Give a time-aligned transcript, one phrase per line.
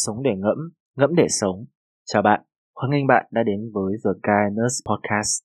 [0.00, 0.58] sống để ngẫm,
[0.96, 1.64] ngẫm để sống.
[2.04, 2.40] Chào bạn,
[2.74, 5.44] hoan nghênh bạn đã đến với The Kindness Podcast.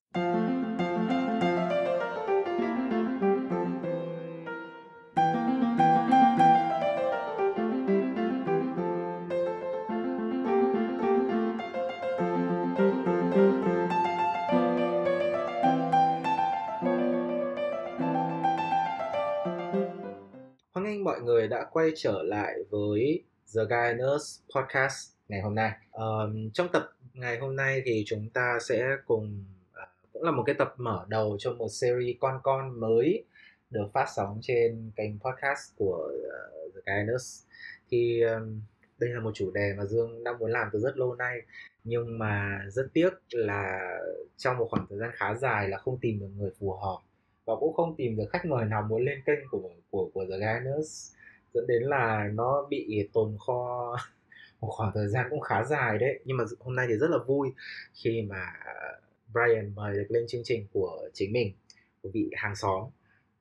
[20.74, 23.24] Hoan nghênh mọi người đã quay trở lại với
[23.56, 25.72] The Guy Nurse Podcast ngày hôm nay.
[25.92, 29.46] Um, trong tập ngày hôm nay thì chúng ta sẽ cùng
[29.84, 33.24] uh, cũng là một cái tập mở đầu cho một series con con mới
[33.70, 37.46] được phát sóng trên kênh podcast của uh, The Guy Nurse.
[37.90, 38.62] Thì um,
[38.98, 41.42] đây là một chủ đề mà Dương đang muốn làm từ rất lâu nay
[41.84, 43.90] nhưng mà rất tiếc là
[44.38, 46.98] trong một khoảng thời gian khá dài là không tìm được người phù hợp
[47.46, 50.38] và cũng không tìm được khách mời nào muốn lên kênh của của của The
[50.38, 51.14] Gunners
[51.54, 53.96] dẫn đến là nó bị tồn kho
[54.62, 56.20] một khoảng thời gian cũng khá dài đấy.
[56.26, 57.54] Nhưng mà hôm nay thì rất là vui
[57.94, 59.00] khi mà ờ,
[59.34, 61.54] Brian mời được lên chương trình của chính mình
[62.02, 62.90] của vị hàng xóm.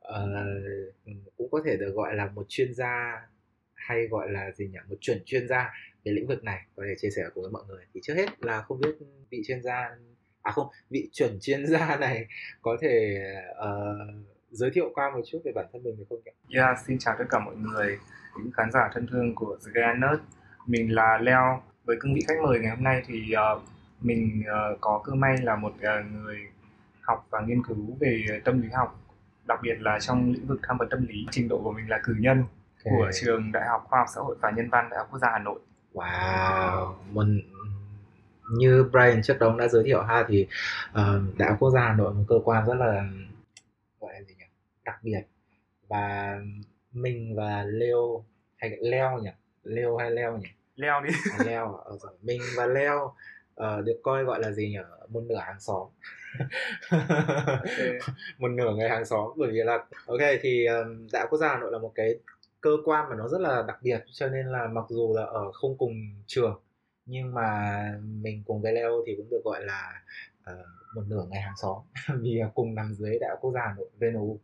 [0.01, 0.29] Ờ,
[1.37, 3.23] cũng có thể được gọi là một chuyên gia
[3.75, 4.79] hay gọi là gì nhỉ?
[4.89, 5.73] Một chuẩn chuyên gia
[6.05, 7.85] về lĩnh vực này có thể chia sẻ cùng với mọi người.
[7.95, 8.95] Thì trước hết là không biết
[9.31, 9.97] vị chuyên gia
[10.43, 12.27] à không vị chuẩn chuyên gia này
[12.63, 16.57] có thể uh, giới thiệu qua một chút về bản thân mình được không nhỉ?
[16.57, 17.99] Yeah, xin chào tất cả mọi người,
[18.39, 20.21] những khán giả thân thương của The Nerd.
[20.67, 21.63] Mình là Leo.
[21.85, 23.61] Với cương vị khách mời ngày hôm nay thì ờ,
[24.01, 26.39] mình ờ, có cơ may là một ờ, người
[27.01, 29.01] học và nghiên cứu về tâm lý học,
[29.47, 31.27] đặc biệt là trong lĩnh vực tham vấn tâm lý.
[31.31, 32.45] Trình độ của mình là cử nhân
[32.85, 35.29] của trường Đại học Khoa học Xã hội và Nhân văn Đại học Quốc gia
[35.33, 35.61] Hà Nội.
[35.95, 37.41] Wow, mình
[38.59, 40.47] như Brian trước đó đã giới thiệu ha thì
[40.93, 43.09] ờ, Đại học Quốc gia Hà Nội một cơ quan rất là
[44.01, 44.32] gọi là gì
[44.85, 45.23] đặc biệt.
[45.89, 46.39] Và
[46.93, 48.25] mình và Leo
[48.57, 49.31] hay Leo nhỉ?
[49.63, 50.49] Leo hay Leo nhỉ?
[50.77, 51.11] Leo đi.
[51.39, 52.13] à, Leo ờ, rồi.
[52.23, 53.15] mình và Leo
[53.55, 54.79] ờ, được coi gọi là gì nhỉ?
[55.09, 55.89] Một nửa hàng xóm.
[58.39, 59.33] Một nửa người hàng xóm.
[59.37, 62.19] Bởi vì là ok thì um, quốc gia hà nội là một cái
[62.61, 64.05] cơ quan mà nó rất là đặc biệt.
[64.13, 65.93] Cho nên là mặc dù là ở không cùng
[66.27, 66.61] trường
[67.07, 70.03] nhưng mà mình cùng với Leo thì cũng được gọi là
[70.45, 71.77] ờ, một nửa ngày hàng xóm.
[72.21, 74.39] Vì cùng nằm dưới đại học quốc gia hà nội VNU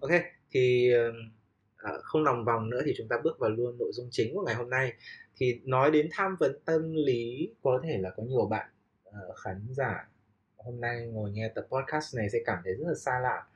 [0.00, 0.10] ok
[0.50, 4.34] thì uh, không lòng vòng nữa thì chúng ta bước vào luôn nội dung chính
[4.34, 4.92] của ngày hôm nay.
[5.36, 8.70] Thì nói đến tham vấn tâm lý có thể là có nhiều bạn
[9.08, 10.08] uh, khán giả
[10.56, 13.46] hôm nay ngồi nghe tập podcast này sẽ cảm thấy rất là xa lạ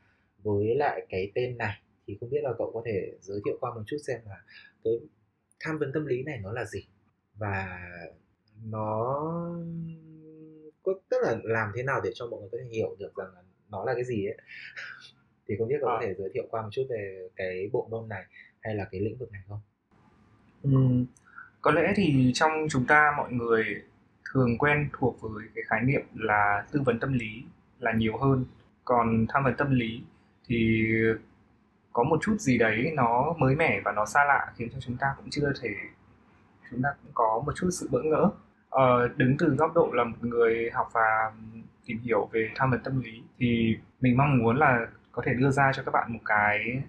[0.42, 1.82] với lại cái tên này.
[2.06, 4.42] Thì không biết là cậu có thể giới thiệu qua một chút xem là
[4.84, 4.92] cái
[5.60, 6.86] tham vấn tâm lý này nó là gì?
[7.34, 7.80] Và
[8.64, 9.20] nó
[10.82, 13.34] có tức là làm thế nào để cho mọi người có thể hiểu được rằng
[13.34, 14.36] là nó là cái gì ấy?
[15.52, 16.00] thì không biết cậu có À.
[16.02, 18.24] thể giới thiệu qua một chút về cái bộ môn này
[18.60, 19.60] hay là cái lĩnh vực này không?
[20.62, 21.06] Ừm,
[21.60, 23.64] có lẽ thì trong chúng ta mọi người
[24.32, 27.44] thường quen thuộc với cái khái niệm là tư vấn tâm lý
[27.78, 28.44] là nhiều hơn.
[28.84, 30.02] Còn tham vấn tâm lý
[30.48, 30.86] thì
[31.92, 34.96] có một chút gì đấy nó mới mẻ và nó xa lạ khiến cho chúng
[34.96, 35.70] ta cũng chưa thể
[36.70, 38.30] chúng ta cũng có một chút sự bỡ ngỡ.
[38.68, 41.32] Ờ, đứng từ góc độ là một người học và
[41.86, 45.50] tìm hiểu về tham vấn tâm lý thì mình mong muốn là có thể đưa
[45.50, 46.82] ra cho các bạn một cái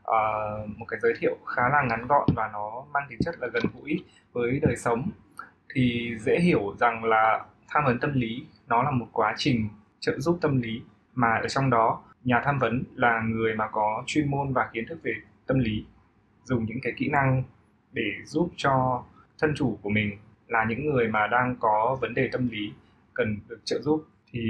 [0.00, 3.48] uh, một cái giới thiệu khá là ngắn gọn và nó mang tính chất là
[3.52, 5.10] gần gũi với đời sống.
[5.74, 9.68] Thì dễ hiểu rằng là tham vấn tâm lý nó là một quá trình
[10.00, 10.82] trợ giúp tâm lý
[11.14, 14.84] mà ở trong đó nhà tham vấn là người mà có chuyên môn và kiến
[14.88, 15.14] thức về
[15.46, 15.86] tâm lý.
[16.44, 17.42] Dùng những cái kỹ năng
[17.92, 19.04] để giúp cho
[19.38, 20.18] thân chủ của mình
[20.48, 22.72] là những người mà đang có vấn đề tâm lý
[23.14, 24.40] cần được trợ giúp thì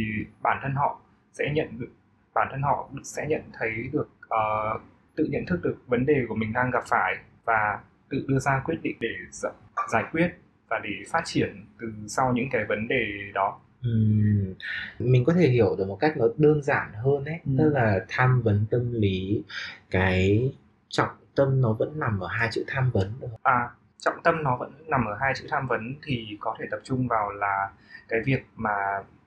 [0.42, 1.00] bản thân họ
[1.32, 1.90] sẽ nhận được
[2.34, 4.78] bản thân họ sẽ nhận thấy được ờ,
[5.16, 7.78] tự nhận thức được vấn đề của mình đang gặp phải và
[8.10, 9.08] tự đưa ra quyết định để
[9.88, 10.28] giải- quyết
[10.68, 13.04] và để phát triển từ sau những cái vấn đề
[13.34, 14.54] đó Ừm,
[14.98, 17.52] mình có thể hiểu được một cách nó đơn giản hơn ấy Ừ.
[17.58, 19.42] tức là tham vấn tâm lý
[19.90, 20.50] cái
[20.88, 23.12] trọng tâm nó vẫn nằm ở hai chữ tham vấn?
[23.42, 23.68] À,
[23.98, 27.08] trọng tâm nó vẫn nằm ở hai chữ tham vấn thì có thể tập trung
[27.08, 27.70] vào là
[28.08, 28.74] cái việc mà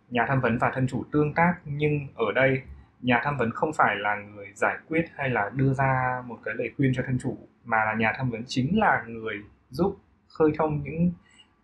[0.10, 2.62] nhà tham vấn và thân chủ tương tác nhưng ở đây
[3.06, 6.54] nhà tham vấn không phải là người giải quyết hay là đưa ra một cái
[6.58, 9.36] lời khuyên cho thân chủ mà là nhà tham vấn chính là người
[9.70, 9.98] giúp
[10.28, 11.12] khơi thông những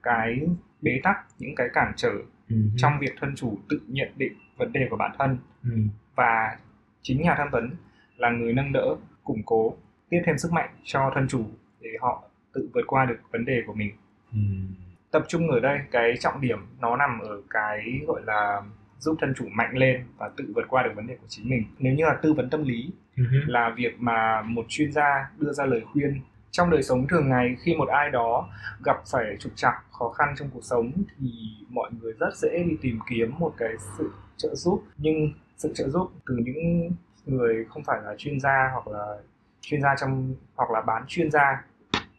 [0.04, 0.42] cái
[0.82, 2.12] bế tắc, những cái cản trở
[2.50, 5.38] Ừm, trong việc thân chủ tự nhận định vấn đề của bản thân.
[5.64, 6.58] Ừm, và
[7.02, 7.72] chính nhà tham vấn
[8.18, 9.78] là người nâng đỡ, củng cố,
[10.10, 11.46] tiếp thêm sức mạnh cho thân chủ
[11.80, 12.24] để họ
[12.54, 13.92] tự vượt qua được vấn đề của mình.
[14.34, 14.68] ừm,
[15.12, 18.62] Tập trung ở đây cái trọng điểm nó nằm ở cái gọi là
[19.01, 21.63] giúp thân chủ mạnh lên và tự vượt qua được vấn đề của chính mình.
[21.80, 25.51] Nếu như là tư vấn tâm lý ừm, là việc mà một chuyên gia đưa
[25.51, 26.21] ra lời khuyên
[26.51, 28.50] trong đời sống thường ngày khi một ai đó
[28.86, 31.31] gặp phải trục trặc khó khăn trong cuộc sống thì
[31.69, 34.83] mọi người rất dễ đi tìm kiếm một cái sự trợ giúp.
[34.98, 36.92] Nhưng sự trợ giúp từ những
[37.25, 39.18] người không phải là chuyên gia hoặc là
[39.62, 41.63] chuyên gia trong hoặc là bán chuyên gia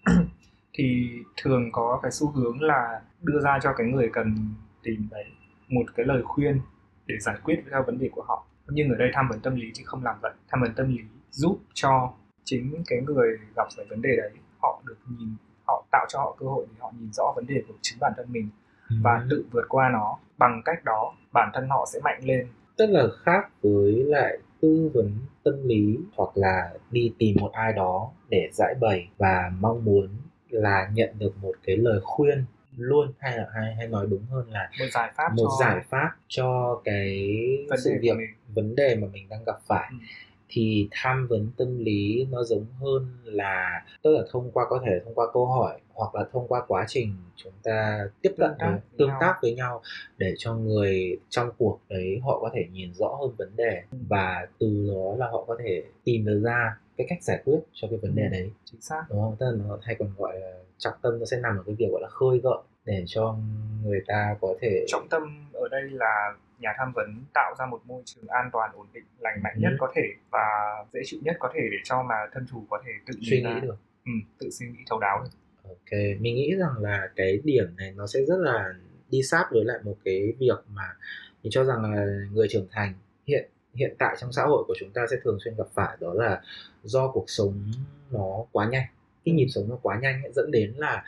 [0.75, 4.37] thì thường có cái xu hướng là đưa ra cho cái người cần
[4.83, 5.25] tìm đấy
[5.69, 6.61] một cái lời khuyên
[7.07, 8.47] để giải quyết theo vấn đề của họ.
[8.69, 10.33] Nhưng ở đây tham vấn tâm lý thì không làm vậy.
[10.49, 10.99] Tham vấn tâm lý
[11.31, 12.13] giúp cho
[12.45, 14.31] chính cái người gặp phải vấn đề đấy
[14.63, 15.29] họ được nhìn
[15.67, 18.13] họ tạo cho họ cơ hội để họ nhìn rõ vấn đề của chính bản
[18.17, 18.49] thân mình
[19.03, 19.27] và Ừ.
[19.31, 20.19] tự vượt qua nó.
[20.39, 22.47] Bằng cách đó bản thân họ sẽ mạnh lên.
[22.79, 25.13] Rất là khác với lại tư vấn
[25.45, 30.09] tâm lý hoặc là đi tìm một ai đó để giải bày và mong muốn
[30.49, 32.45] là nhận được một cái lời khuyên
[32.77, 35.81] luôn hay là hay hay nói đúng hơn là một giải pháp một cho giải
[35.89, 37.29] pháp cho cái
[37.69, 38.17] vấn sự việc
[38.55, 39.97] vấn đề mà mình đang gặp phải Ừ.
[40.49, 45.01] thì tham vấn tâm lý nó giống hơn là tức là thông qua có thể
[45.05, 48.59] thông qua câu hỏi hoặc là thông qua quá trình chúng ta tiếp cận Tương
[48.59, 49.19] tác với, với tương nhau.
[49.21, 49.83] tác với nhau
[50.19, 53.99] để cho người trong cuộc đấy họ có thể nhìn rõ hơn vấn đề Ừ.
[54.09, 57.89] và từ đó là họ có thể tìm được ra cái cách giải quyết cho
[57.91, 58.29] cái vấn đề Ừ.
[58.33, 59.37] đấy chính xác đúng không?
[59.41, 61.87] Tức là nó hay còn gọi là trọng tâm nó sẽ nằm ở cái việc
[61.93, 63.37] gọi là khơi gợi để cho
[63.85, 65.23] người ta có thể trọng tâm
[65.53, 69.05] ở đây là nhà tham vấn tạo ra một môi trường an toàn ổn định
[69.19, 69.77] lành mạnh nhất Ừ.
[69.79, 70.39] có thể và
[70.93, 73.43] dễ chịu nhất có thể để cho mà thân chủ có thể tự suy nghĩ
[73.55, 75.31] ra, được ừ, tự suy nghĩ thấu đáo được
[75.69, 75.91] Ok,
[76.21, 78.75] mình nghĩ rằng là cái điểm này nó sẽ rất là
[79.11, 80.95] đi sát với lại một cái việc mà
[81.43, 82.95] mình cho rằng là người trưởng thành
[83.27, 86.15] hiện hiện tại trong xã hội của chúng ta sẽ thường xuyên gặp phải đó
[86.15, 86.41] là
[86.83, 87.73] do cuộc sống
[88.11, 88.87] nó quá nhanh.
[89.25, 91.05] Cái nhịp sống nó quá nhanh dẫn đến là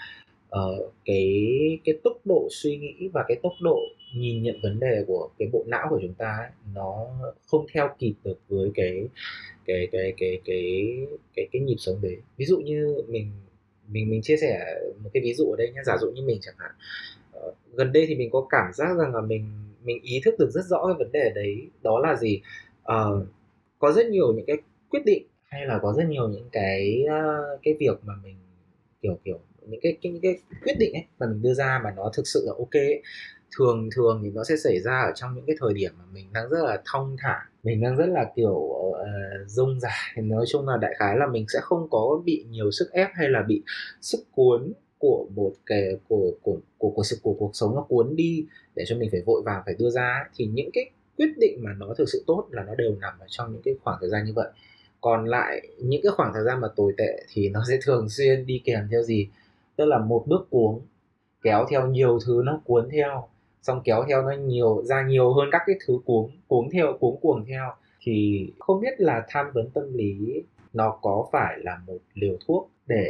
[0.56, 3.80] uh, cái cái tốc độ suy nghĩ và cái tốc độ
[4.16, 7.06] nhìn nhận vấn đề của cái bộ não của chúng ta ấy, nó
[7.46, 9.08] không theo kịp được với cái
[9.66, 10.86] cái cái cái cái
[11.36, 12.16] cái cái nhịp sống đấy.
[12.36, 13.30] Ví dụ như mình
[13.88, 16.38] mình mình chia sẻ một cái ví dụ ở đây nhé giả dụ như mình
[16.40, 16.70] chẳng hạn
[17.38, 19.44] uh, gần đây thì mình có cảm giác rằng là mình
[19.84, 22.42] mình ý thức được rất rõ cái vấn đề đấy đó là gì
[22.82, 23.26] uh,
[23.78, 24.56] có rất nhiều những cái
[24.90, 28.36] quyết định hay là có rất nhiều những cái uh, cái việc mà mình
[29.02, 31.90] kiểu kiểu những cái, cái những cái quyết định ấy mà mình đưa ra mà
[31.96, 33.02] nó thực sự là ok ấy.
[33.56, 36.32] thường thường thì nó sẽ xảy ra ở trong những cái thời điểm mà mình
[36.32, 38.96] đang rất là thông thả mình đang rất là kiểu uh,
[39.46, 42.92] rông rải nói chung là đại khái là mình sẽ không có bị nhiều sức
[42.92, 43.62] ép hay là bị
[44.00, 44.72] sức cuốn
[45.04, 48.84] của một cái, của của của của sự, của cuộc sống nó cuốn đi để
[48.86, 50.30] cho mình phải vội vàng, phải đưa ra ấy.
[50.36, 53.26] thì những cái quyết định mà nó thực sự tốt là nó đều nằm ở
[53.28, 54.48] trong những cái khoảng thời gian như vậy
[55.00, 58.46] còn lại những cái khoảng thời gian mà tồi tệ thì nó sẽ thường xuyên
[58.46, 59.28] đi kèm theo gì
[59.76, 60.82] tức là một bước cuống,
[61.42, 63.28] kéo theo nhiều thứ nó cuốn theo,
[63.62, 67.20] xong kéo theo nó nhiều, ra nhiều hơn các cái thứ cuống cuống theo, cuống
[67.20, 70.42] cuồng theo, thì không biết là tham vấn tâm lý
[70.72, 73.06] nó có phải là một liều thuốc để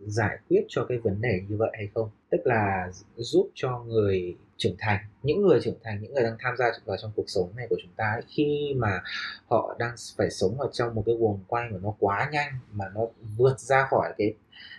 [0.00, 2.10] giải quyết cho cái vấn đề như vậy hay không?
[2.30, 6.56] Tức là giúp cho người trưởng thành những người trưởng thành những người đang tham
[6.56, 9.02] gia vào trong cuộc sống này của chúng ta ấy, khi mà
[9.46, 12.84] họ đang phải sống ở trong một cái guồng quay mà nó quá nhanh mà
[12.94, 13.00] nó
[13.36, 14.34] vượt ra khỏi cái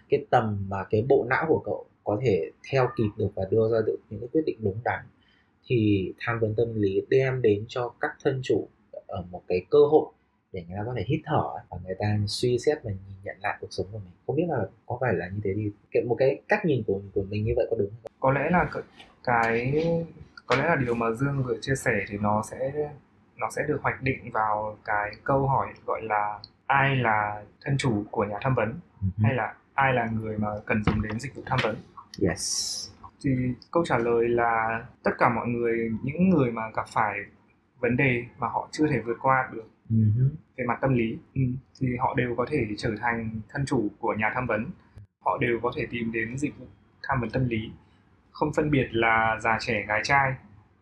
[0.09, 3.69] cái tầm mà cái bộ não của cậu có thể theo kịp được và đưa
[3.71, 4.99] ra được những cái quyết định đúng đắn
[5.67, 8.67] thì tham vấn tâm lý đem đến cho các thân chủ
[9.07, 10.07] ở một cái cơ hội
[10.55, 13.37] để người ta có thể hít thở và người ta suy xét và nhìn nhận
[13.41, 14.11] lại cuộc sống của mình.
[14.27, 17.01] Không biết là có phải là như thế thì cái, một cái cách nhìn của
[17.13, 18.11] của mình như vậy có đúng không?
[18.19, 18.69] có lẽ là
[19.23, 19.85] cái-
[20.45, 22.71] có lẽ là điều mà Dương vừa chia sẻ thì nó sẽ
[23.37, 28.03] nó sẽ được hoạch định vào cái câu hỏi gọi là ai là thân chủ
[28.11, 28.79] của nhà tham vấn
[29.23, 31.75] hay là ai là người mà cần dùng đến dịch vụ tham vấn.
[32.21, 32.89] Yes.
[33.23, 33.31] Thì
[33.71, 37.19] câu trả lời là tất cả mọi người những người mà gặp phải
[37.79, 40.29] vấn đề mà họ chưa thể vượt qua được uh-huh.
[40.57, 41.41] về mặt tâm lý ừ,
[41.81, 44.65] thì họ đều có thể trở thành thân chủ của nhà tham vấn.
[45.25, 46.65] Họ đều có thể tìm đến dịch vụ
[47.03, 47.71] tham vấn tâm lý.
[48.31, 50.35] Không phân biệt là già trẻ gái trai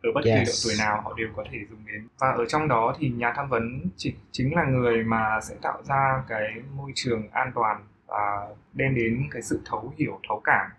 [0.04, 0.48] ở bất kỳ Yes.
[0.48, 2.08] độ tuổi nào họ đều có thể dùng đến.
[2.20, 5.84] Và ở trong đó thì nhà tham vấn chỉ, chính là người mà sẽ tạo
[5.84, 10.72] ra cái môi trường an toàn và đem đến cái sự thấu hiểu thấu cảm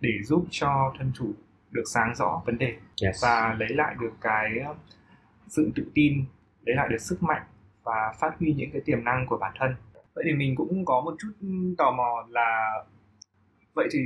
[0.00, 1.32] để giúp cho thân chủ
[1.70, 3.22] được sáng rõ vấn đề yes.
[3.22, 4.76] và lấy lại được cái uh,
[5.48, 6.24] sự tự tin
[6.66, 7.42] lấy lại được sức mạnh
[7.82, 9.74] và phát huy những cái tiềm năng của bản thân.
[10.14, 11.32] Vậy thì mình cũng có một chút
[11.78, 12.82] tò mò là
[13.74, 14.00] vậy thì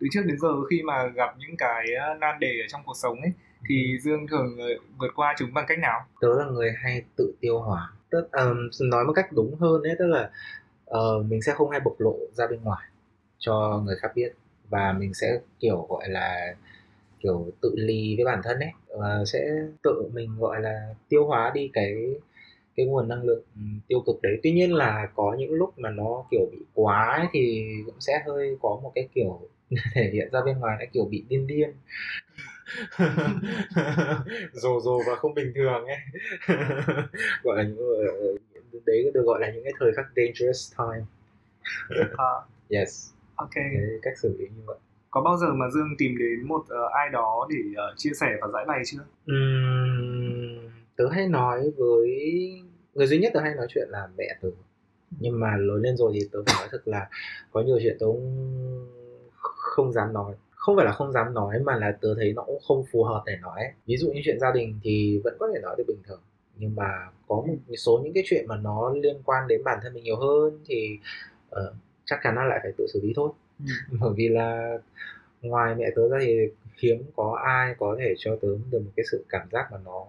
[0.00, 2.96] từ trước đến giờ khi mà gặp những cái uh, nan đề ở trong cuộc
[3.02, 3.32] sống ấy
[3.68, 6.00] thì Dương thường uh, vượt qua chúng bằng cách nào?
[6.20, 7.92] tớ là người hay tự tiêu hóa.
[8.10, 10.30] Tức um, nói một cách đúng hơn ấy tức là
[10.90, 12.88] uh, mình sẽ không hay bộc lộ ra bên ngoài
[13.38, 14.32] cho người khác biết.
[14.68, 16.54] Và mình sẽ kiểu gọi là
[17.24, 19.48] kiểu tự lì với bản thân ấy và sẽ
[19.82, 21.94] tự mình gọi là tiêu hóa đi cái
[22.76, 24.40] cái nguồn năng lượng ừ, tiêu cực đấy.
[24.42, 28.22] Tuy nhiên là có những lúc mà nó kiểu bị quá ấy, thì cũng sẽ
[28.26, 29.40] hơi có một cái kiểu
[29.94, 31.72] thể hiện ra bên ngoài là kiểu bị điên điên.
[34.52, 35.98] Rồ rồ và không bình thường ấy.
[37.42, 37.78] Gọi là những
[38.86, 41.04] đấy được gọi là những cái thời khắc dangerous time.
[42.16, 42.32] À,
[42.68, 43.10] yes.
[43.34, 43.54] Ok.
[43.54, 44.76] đấy, cách xử lý như vậy
[45.14, 48.26] có bao giờ mà Dương tìm đến một uh, ai đó để uh, chia sẻ
[48.40, 48.98] và giải bày chưa?
[49.32, 52.08] uhm, tớ hay nói với
[52.94, 54.48] người duy nhất tớ hay nói chuyện là mẹ tớ.
[55.20, 57.08] Nhưng mà lớn lên rồi thì tớ phải nói thật là
[57.52, 58.88] có nhiều chuyện tớ cũng
[59.40, 60.34] không dám nói.
[60.50, 63.22] Không phải là không dám nói mà là tớ thấy nó cũng không phù hợp
[63.26, 63.60] để nói.
[63.86, 66.20] Ví dụ như chuyện gia đình thì vẫn có thể nói được bình thường.
[66.56, 66.88] Nhưng mà
[67.28, 70.16] có một số những cái chuyện mà nó liên quan đến bản thân mình nhiều
[70.16, 70.98] hơn thì
[71.50, 73.30] uh, chắc chắn là lại phải tự xử lý thôi.
[74.00, 74.78] bởi vì là
[75.42, 76.38] ngoài mẹ tớ ra thì
[76.82, 80.04] hiếm có ai có thể cho tớ được một cái sự cảm giác mà nó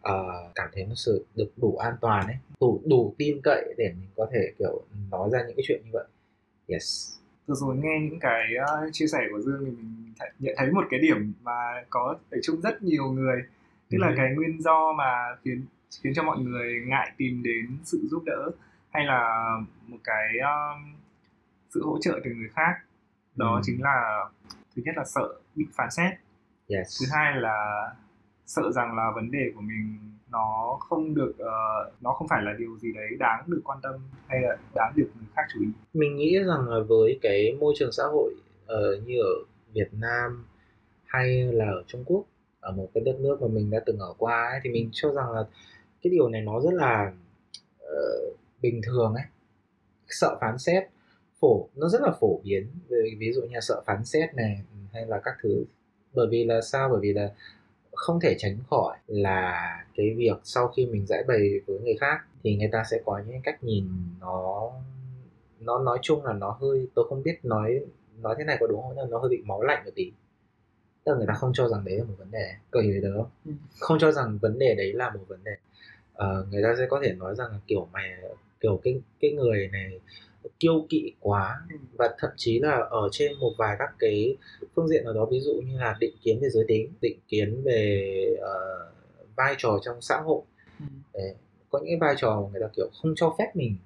[0.00, 3.92] ờ, cảm thấy nó sự được đủ an toàn ấy đủ đủ tin cậy để
[4.00, 6.04] mình có thể kiểu nói ra những cái chuyện như vậy.
[6.68, 7.16] Yes.
[7.46, 10.70] Vừa rồi nghe những cái ờ, chia sẻ của Dương thì mình th- nhận thấy
[10.70, 13.42] một cái điểm mà có ở chung rất nhiều người.
[13.90, 14.14] Tức là Ừ.
[14.16, 15.64] cái nguyên do mà khiến
[16.02, 18.50] khiến cho mọi người ngại tìm đến sự giúp đỡ
[18.90, 19.46] hay là
[19.86, 20.94] một cái um,
[21.74, 22.74] sự hỗ trợ từ người khác.
[23.36, 23.60] Đó Ừ.
[23.64, 24.24] chính là
[24.76, 26.12] thứ nhất là sợ bị phán xét.
[26.68, 27.00] Yes.
[27.00, 27.86] Thứ hai là
[28.46, 29.98] sợ rằng là vấn đề của mình
[30.30, 33.94] nó không được ờ, nó không phải là điều gì đấy đáng được quan tâm
[34.28, 35.66] hay là đáng được người khác chú ý.
[35.94, 38.34] Mình nghĩ rằng là với cái môi trường xã hội
[38.66, 39.34] ờ, như ở
[39.72, 40.44] Việt Nam
[41.06, 42.24] hay là ở Trung Quốc
[42.60, 45.12] ở một cái đất nước mà mình đã từng ở qua ấy, thì mình cho
[45.12, 45.44] rằng là
[46.02, 47.12] cái điều này nó rất là
[47.80, 47.96] ờ,
[48.62, 49.24] bình thường ấy.
[50.08, 50.84] Sợ phán xét
[51.44, 52.66] phổ nó rất là phổ biến
[53.18, 55.64] ví dụ như sợ phán xét này hay là các thứ.
[56.14, 56.88] Bởi vì là sao?
[56.88, 57.32] Bởi vì là
[57.92, 62.18] không thể tránh khỏi là cái việc sau khi mình giải bày với người khác
[62.42, 63.84] thì người ta sẽ có những cách nhìn
[64.20, 64.70] nó
[65.60, 67.80] nó nói chung là nó hơi tôi không biết nói
[68.22, 68.92] nói thế này có đúng không?
[68.96, 70.12] Nhưng nó hơi bị máu lạnh một tí.
[71.04, 72.54] Tức là người ta không cho rằng đấy là một vấn đề.
[72.70, 73.30] Cậu hiểu đấy không?
[73.46, 73.52] Ừ.
[73.80, 75.56] không cho rằng vấn đề đấy là một vấn đề.
[76.14, 78.10] Ờ, người ta sẽ có thể nói rằng là kiểu mày
[78.60, 80.00] kiểu cái cái người này
[80.60, 81.60] kiêu kỵ quá.
[81.98, 84.36] Và thậm chí là ở trên một vài các cái
[84.76, 87.62] phương diện nào đó ví dụ như là định kiến về giới tính định kiến
[87.64, 88.90] về ờ,
[89.36, 90.42] vai trò trong xã hội.
[91.14, 91.34] Đấy.
[91.70, 93.76] có những cái vai trò mà người ta kiểu không cho phép mình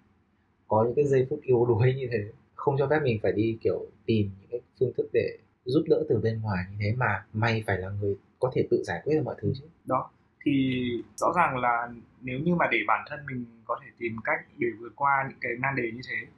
[0.69, 2.19] có những cái giây phút yếu đuối như thế.
[2.55, 6.05] Không cho phép mình phải đi kiểu tìm những cái phương thức để giúp đỡ
[6.09, 9.15] từ bên ngoài như thế mà mày phải là người có thể tự giải quyết
[9.15, 9.65] được mọi thứ chứ.
[9.85, 10.11] Đó
[10.45, 10.83] thì
[11.17, 11.89] rõ ràng là
[12.21, 15.39] nếu như mà để bản thân mình có thể tìm cách để vượt qua những
[15.41, 16.38] cái nan đề như thế ừ.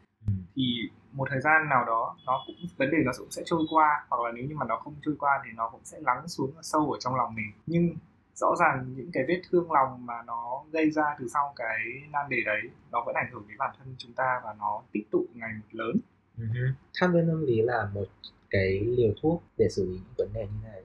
[0.57, 0.63] Thì
[1.13, 4.23] một thời gian nào đó nó cũng vấn đề nó cũng sẽ trôi qua hoặc
[4.25, 6.93] là nếu như mà nó không trôi qua thì nó cũng sẽ lắng xuống sâu
[6.93, 7.53] ở trong lòng mình.
[7.67, 7.95] Nhưng
[8.35, 11.79] rõ ràng những cái vết thương lòng mà nó gây ra từ sau cái
[12.13, 12.61] nan đề đấy
[12.91, 15.69] nó vẫn ảnh hưởng đến bản thân chúng ta và nó tích tụ ngày một
[15.73, 15.97] lớn.
[16.39, 16.45] Ừ.
[16.95, 18.07] tham vấn tâm lý là một
[18.51, 20.83] cái liều thuốc để xử lý những vấn đề như này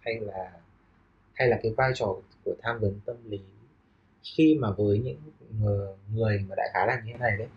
[0.00, 0.50] hay là
[1.34, 3.40] hay là cái vai trò của tham vấn tâm lý
[4.34, 5.20] khi mà với những
[5.60, 7.48] người, người mà đại khái là như thế này đấy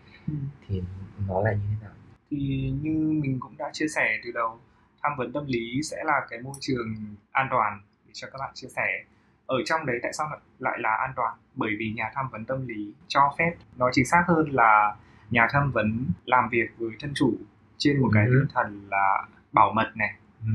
[0.68, 0.82] thì
[1.28, 1.92] nó là như thế nào?
[2.30, 4.58] Thì như mình cũng đã chia sẻ từ đầu
[5.02, 6.94] tham vấn tâm lý sẽ là cái môi trường
[7.32, 9.04] an toàn để cho các bạn chia sẻ.
[9.46, 10.26] Ở trong đấy tại sao
[10.58, 11.38] lại là an toàn?
[11.54, 14.96] Bởi vì nhà tham vấn tâm lý cho phép nói chính xác hơn là
[15.30, 17.32] nhà tham vấn làm việc với thân chủ
[17.78, 18.30] trên một cái Ừ.
[18.40, 20.14] tinh thần là bảo mật này.
[20.40, 20.52] Ừ.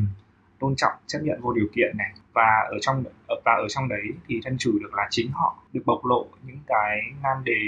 [0.59, 2.11] tôn trọng chấp nhận vô điều kiện này.
[2.33, 5.81] Và ở trong và ở trong đấy thì thân chủ được là chính họ được
[5.85, 7.59] bộc lộ những cái nan đề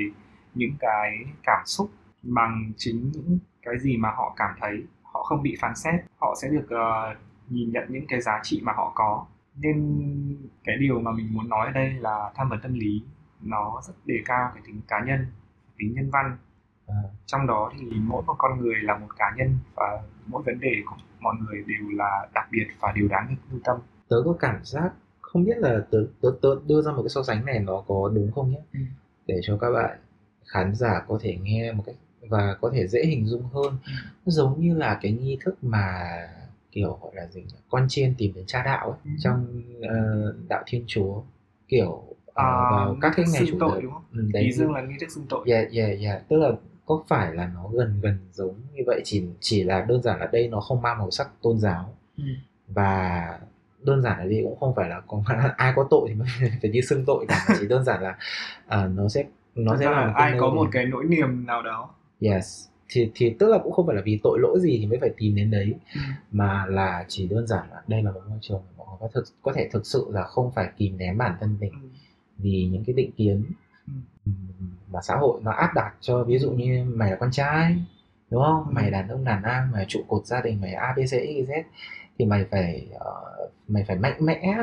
[0.54, 1.90] những cái cảm xúc
[2.24, 4.84] bằng chính những cái gì mà họ cảm thấy.
[5.04, 7.16] Họ không bị phán xét họ sẽ được ờ,
[7.50, 9.26] nhìn nhận những cái giá trị mà họ có.
[9.56, 10.08] Nên
[10.64, 13.04] cái điều mà mình muốn nói ở đây là tham vấn tâm lý
[13.42, 15.26] nó rất đề cao cái tính cá nhân
[15.78, 16.38] tính nhân văn.
[16.88, 20.60] À, trong đó thì mỗi một con người là một cá nhân và mỗi vấn
[20.60, 23.78] đề của mọi người đều là đặc biệt và đều đáng được lưu tâm
[24.10, 24.90] tớ có cảm giác
[25.22, 28.12] không biết là tớ, tớ, tớ đưa ra một cái so sánh này nó có
[28.16, 28.80] đúng không nhé Ừ.
[29.28, 29.98] để cho các bạn
[30.46, 31.96] khán giả có thể nghe một cách
[32.30, 33.92] và có thể dễ hình dung hơn Ừ.
[34.26, 36.04] giống như là cái nghi thức mà
[36.72, 37.56] kiểu gọi là gì nhỉ?
[37.70, 39.12] con chiên tìm đến cha đạo ấy Ừ.
[39.20, 41.22] trong ờ, đạo thiên chúa
[41.68, 44.04] kiểu ờ, À, vào các cái ngày chủ tội nhật đúng không?
[44.14, 46.24] ừ, ý dương là nghi thức xưng tội Yeah, yeah, yeah.
[46.30, 46.52] Tức là
[46.88, 50.30] có phải là nó gần gần giống như vậy chỉ chỉ là đơn giản là
[50.32, 52.24] đây nó không mang màu sắc tôn giáo Ừ.
[52.68, 53.40] và
[53.84, 55.22] đơn giản là đi cũng không phải là có
[55.58, 56.28] ai có tội thì mới
[56.62, 58.18] phải đi xưng tội cả chỉ đơn giản là
[58.68, 59.24] à, nó sẽ
[59.56, 61.90] nó Thực sẽ là ai có một cái nỗi niềm nào đó
[62.22, 64.98] yes thì thì tức là cũng không phải là vì tội lỗi gì thì mới
[65.02, 66.00] phải tìm đến đấy Ừ.
[66.32, 69.08] mà là chỉ đơn giản là đây là một môi trường mà mọi người có
[69.14, 71.88] thực có thể thực sự là không phải kìm nén bản thân mình Ừ.
[72.38, 73.44] vì những cái định kiến
[74.26, 74.32] Ừ.
[74.92, 77.78] mà xã hội nó áp đặt cho ví dụ như mày là con trai
[78.30, 78.72] đúng không Ừ.
[78.74, 81.14] mày đàn ông đàn am mày trụ cột gia đình mày a b c x
[81.14, 81.64] y z
[82.20, 83.14] thì mày phải ờ,
[83.68, 84.58] mày phải mạnh mẽ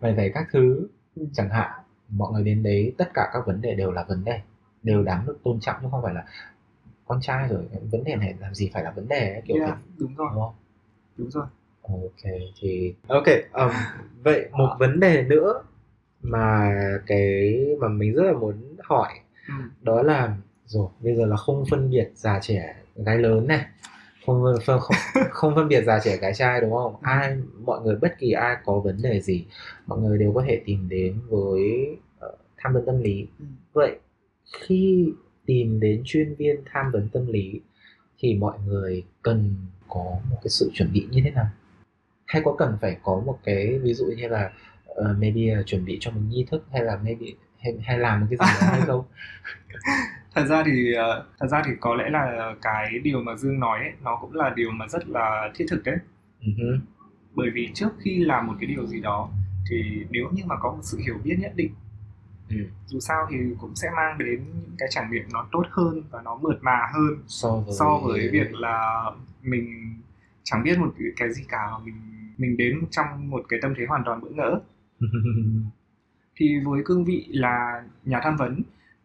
[0.00, 1.26] mày phải các thứ Ừ.
[1.32, 1.70] chẳng hạn
[2.08, 4.40] mọi người đến đấy tất cả các vấn đề đều là vấn đề
[4.82, 6.24] đều đáng được tôn trọng chứ không phải là
[7.06, 9.68] con trai rồi vấn đề này làm gì phải là vấn đề ấy, kiểu Yeah,
[9.68, 10.54] kiểu đúng rồi đúng không
[11.16, 11.46] đúng rồi
[11.82, 13.70] ok thì ok um,
[14.24, 14.76] vậy một Ờ.
[14.80, 15.62] vấn đề nữa
[16.22, 16.72] mà
[17.06, 19.08] cái mà mình rất là muốn hỏi.
[19.82, 23.64] Đó là rồi bây giờ là không phân biệt già trẻ gái lớn này.
[24.26, 24.96] Không phân không,
[25.30, 26.94] không phân biệt già trẻ gái trai đúng không?
[27.02, 29.46] Ai mọi người bất kỳ ai có vấn đề gì
[29.86, 33.26] mọi người đều có thể tìm đến với uh, tham vấn tâm lý.
[33.38, 33.44] Ừ.
[33.72, 33.98] vậy
[34.60, 35.12] khi
[35.46, 37.60] tìm đến chuyên viên tham vấn tâm lý
[38.18, 39.54] thì mọi người cần
[39.88, 41.46] có một cái sự chuẩn bị như thế nào?
[42.26, 44.52] Hay có cần phải có một cái ví dụ như là
[44.90, 47.26] uh, maybe là chuẩn bị cho một nghi thức hay là maybe
[47.62, 49.04] hay, hay làm một cái gì đó hay không
[50.34, 53.78] thật ra thì ờ, thật ra thì có lẽ là cái điều mà dương nói
[53.78, 55.96] ấy, nó cũng là điều mà rất là thiết thực đấy
[56.40, 56.78] uh-huh.
[57.34, 59.30] bởi vì trước khi làm một cái điều gì đó
[59.70, 61.74] thì nếu như mà có một sự hiểu biết nhất định
[62.48, 62.56] ừ.
[62.86, 66.22] dù sao thì cũng sẽ mang đến những cái trải nghiệm nó tốt hơn và
[66.22, 69.04] nó mượt mà hơn so với so với việc là
[69.42, 69.94] mình
[70.42, 71.94] chẳng biết một cái gì cả mình
[72.36, 74.60] mình đến trong một cái tâm thế hoàn toàn bỡ ngỡ
[76.40, 78.62] thì với cương vị là nhà tham vấn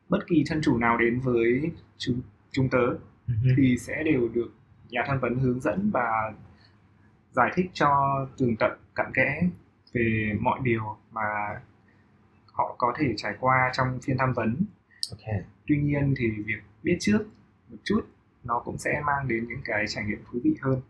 [0.09, 2.87] bất kỳ thân chủ nào đến với chúng chúng tớ
[3.57, 4.51] thì sẽ đều được
[4.89, 6.33] nhà tham vấn hướng dẫn và
[7.31, 7.89] giải thích cho
[8.37, 9.49] tường tận cặn kẽ
[9.93, 11.21] về mọi điều mà
[12.53, 14.55] họ có thể trải qua trong phiên tham vấn.
[15.11, 15.35] Ok.
[15.67, 17.19] Tuy nhiên thì việc biết trước
[17.69, 18.01] một chút
[18.43, 20.81] nó cũng sẽ mang đến những cái trải nghiệm thú vị hơn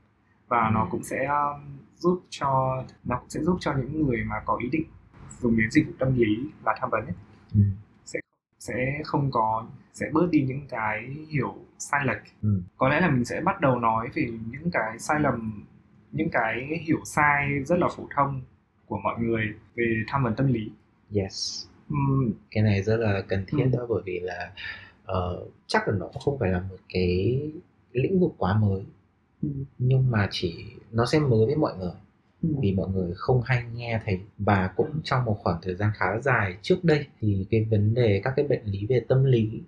[0.47, 0.71] và Ừ.
[0.73, 4.57] nó cũng sẽ um, giúp cho nó cũng sẽ giúp cho những người mà có
[4.63, 4.85] ý định
[5.45, 7.13] dùng đến dịch vụ tâm lý là tham vấn ấy,
[7.53, 7.59] ừ.
[8.59, 8.73] sẽ
[9.03, 12.21] không có sẽ bớt đi những cái hiểu sai lệch.
[12.41, 12.61] Ừ.
[12.77, 15.63] có lẽ là mình sẽ bắt đầu nói về những cái sai lầm
[16.11, 18.41] những cái hiểu sai rất là phổ thông
[18.85, 20.71] của mọi người về tham vấn tâm lý.
[21.15, 21.65] Yes.
[21.89, 23.77] Ừm, cái này rất là cần thiết Ừ.
[23.77, 24.51] đó bởi vì là
[25.05, 27.41] ờ, chắc là nó không phải là một cái
[27.91, 28.83] lĩnh vực quá mới.
[29.77, 31.91] Nhưng mà chỉ nó sẽ mới với mọi người
[32.61, 34.19] vì mọi người không hay nghe thấy.
[34.37, 38.21] Và cũng trong một khoảng thời gian khá dài trước đây thì cái vấn đề
[38.23, 39.61] các cái bệnh lý về tâm lý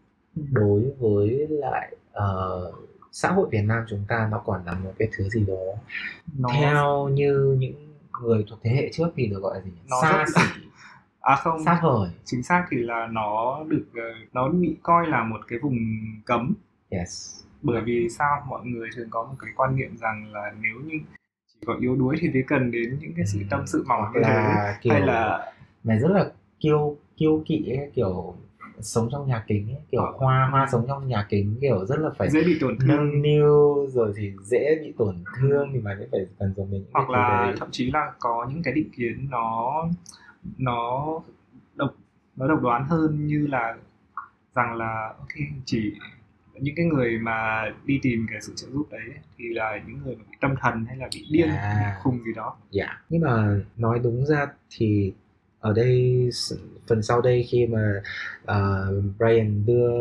[0.52, 2.72] đối với lại ờ,
[3.12, 5.56] xã hội Việt Nam chúng ta nó còn là một cái thứ gì đó
[6.38, 9.72] nó theo như những người thuộc thế hệ trước thì được gọi là gì?
[9.90, 10.62] Nó xa rất- xỉ.
[11.22, 11.64] À không.
[11.66, 12.10] Xa vời.
[12.26, 14.02] Chính xác thì là nó được ờ,
[14.34, 15.78] nó bị coi là một cái vùng
[16.26, 16.54] cấm.
[16.90, 17.44] Yes.
[17.62, 18.46] Bởi vì sao?
[18.50, 20.98] Mọi người thường có một cái quan niệm rằng là nếu như
[21.62, 24.10] chỉ có yếu đuối thì mới cần đến những cái sự tâm sự mỏng như
[24.14, 24.22] thế.
[24.22, 25.52] là kiểu hay là
[25.84, 28.36] mày rất là kiêu kiêu kỵ ấy, kiểu
[28.82, 30.12] sống trong nhà kính ấy, kiểu Ờ.
[30.18, 32.88] hoa hoa sống trong nhà kính kiểu rất là phải dễ bị tổn thương.
[32.88, 36.82] nâng niu rồi thì dễ bị tổn thương thì mày mới phải cần dùng đến
[36.82, 37.56] những hoặc là đấy.
[37.60, 39.74] thậm chí là có những cái định kiến nó
[40.58, 41.06] nó
[41.76, 41.96] độc
[42.36, 43.78] nó độc đoán hơn như là
[44.56, 45.28] rằng là ok
[45.66, 45.94] chỉ
[46.62, 49.02] những cái người mà đi tìm cái sự trợ giúp đấy
[49.38, 51.76] thì là những người mà bị tâm thần hay là bị điên À.
[51.96, 52.88] bị khùng gì đó Dạ.
[53.10, 55.14] Nhưng mà nói đúng ra thì
[55.60, 56.30] ở đây
[56.88, 58.02] phần sau đây khi mà
[58.46, 59.92] ờ, Brian đưa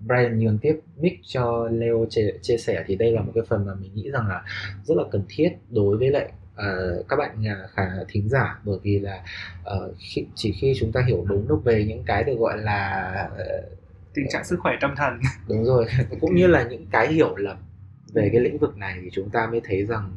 [0.00, 3.66] Brian nhường tiếp mic cho Leo chia, chia sẻ thì đây là một cái phần
[3.66, 4.42] mà mình nghĩ rằng là
[4.84, 8.78] rất là cần thiết đối với lại ờ, các bạn nhà khả thính giả bởi
[8.82, 9.22] vì là
[9.64, 13.12] ờ, khi, chỉ khi chúng ta hiểu đúng được về những cái được gọi là
[13.38, 13.44] ờ,
[14.14, 15.20] tình trạng sức khỏe tâm thần.
[15.48, 15.86] Đúng rồi
[16.20, 17.56] cũng như là những cái hiểu lầm
[18.12, 20.12] về cái lĩnh vực này thì chúng ta mới thấy rằng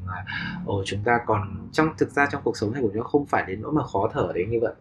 [0.65, 3.25] ồ chúng ta còn trong thực ra trong cuộc sống này của chúng ta không
[3.25, 4.73] phải đến nỗi mà khó thở đến như vậy.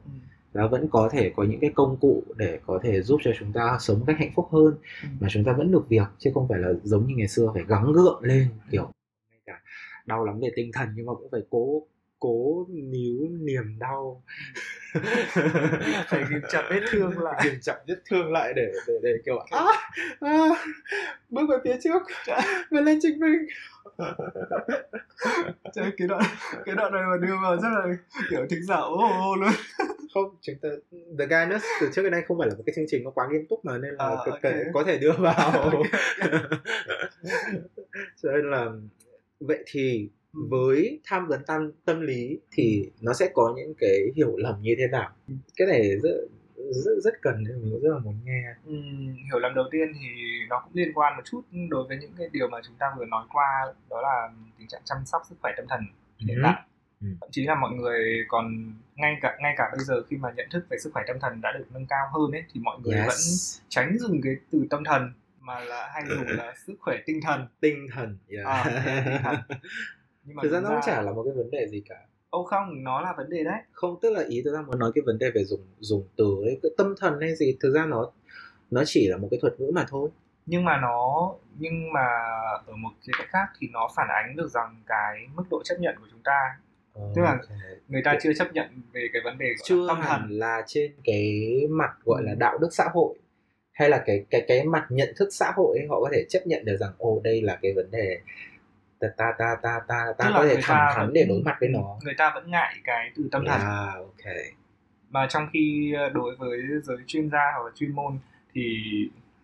[0.55, 3.53] Nó vẫn có thể có những cái công cụ để có thể giúp cho chúng
[3.53, 4.75] ta sống một cách hạnh phúc hơn.
[5.21, 7.65] Mà chúng ta vẫn được việc chứ không phải là giống như ngày xưa phải
[7.69, 8.91] gắng gượng lên kiểu
[9.31, 9.61] ngay cả
[10.07, 11.83] đau lắm về tinh thần nhưng mà cũng phải cố
[12.21, 14.23] cố níu niềm đau.
[16.07, 17.41] Phải kìm chặt vết thương lại.
[17.45, 19.65] Kìm chặt vết thương lại để để để kiểu à,
[20.21, 20.49] à,
[21.29, 22.03] bước về phía trước
[22.71, 23.47] và lên chứng minh
[25.75, 26.23] Trời, cái đoạn
[26.65, 27.87] cái đoạn này mà đưa vào rất là
[28.31, 29.51] kiểu thính giả ô ô luôn.
[30.15, 30.69] Không chúng ta
[31.19, 33.29] The Guidance từ trước đến nay không phải là một cái chương trình nó quá
[33.31, 34.43] nghiêm túc mà nên là À, có, ok.
[34.43, 35.73] thể, có thể đưa vào.
[38.23, 38.67] Cho nên là
[39.41, 44.37] vậy thì với tham vấn tâm tâm lý thì nó sẽ có những cái hiểu
[44.37, 45.11] lầm như thế nào
[45.57, 46.17] cái này rất
[46.85, 50.07] rất rất cần mình rất là muốn nghe Ừm, hiểu lầm đầu tiên thì
[50.49, 53.05] nó cũng liên quan một chút đối với những cái điều mà chúng ta vừa
[53.05, 55.81] nói qua đó là tình trạng chăm sóc sức khỏe tâm thần
[56.19, 56.41] hiện Ừ.
[56.45, 56.63] tại
[57.01, 57.07] Ừ.
[57.21, 60.47] thậm chí là mọi người còn ngay cả ngay cả bây giờ khi mà nhận
[60.51, 62.95] thức về sức khỏe tâm thần đã được nâng cao hơn ấy thì mọi người
[62.97, 63.07] Yes.
[63.07, 63.17] vẫn
[63.69, 67.47] tránh dùng cái từ tâm thần mà là hay dùng là sức khỏe tinh thần
[67.61, 68.47] tinh thần yeah.
[68.47, 68.65] À,
[69.05, 69.37] tinh thần.
[70.31, 71.97] nhưng mà thực ra nó cũng chả là một cái vấn đề gì cả.
[72.31, 73.59] Ô không nó là vấn đề đấy.
[73.73, 76.37] Không tức là ý tôi đang muốn nói cái vấn đề về dùng dùng từ
[76.45, 78.11] ấy cái tâm thần hay gì thực ra nó
[78.71, 80.11] nó chỉ là một cái thuật ngữ mà thôi.
[80.47, 82.07] Nhưng mà nó nhưng mà
[82.67, 85.75] ở một khía cạnh khác thì nó phản ánh được rằng cái mức độ chấp
[85.81, 86.59] nhận của chúng ta.
[87.15, 87.59] Tức là Ok.
[87.89, 90.27] người ta chưa chấp nhận về cái vấn đề gọi chưa tâm thần.
[90.31, 92.37] là trên cái mặt gọi là Ừ.
[92.39, 93.19] đạo đức xã hội
[93.73, 96.41] hay là cái cái cái mặt nhận thức xã hội ấy, họ có thể chấp
[96.47, 98.21] nhận được rằng ồ đây là cái vấn đề
[99.01, 101.69] ta ta ta ta ta ta có thể thẳng thắn vẫn- để đối mặt với
[101.69, 101.99] nó.
[102.05, 103.61] người ta vẫn ngại cái từ tâm thần.
[103.61, 104.33] À ok.
[105.11, 108.19] Mà trong khi ờ, đối với giới chuyên gia hoặc là chuyên môn
[108.55, 108.63] thì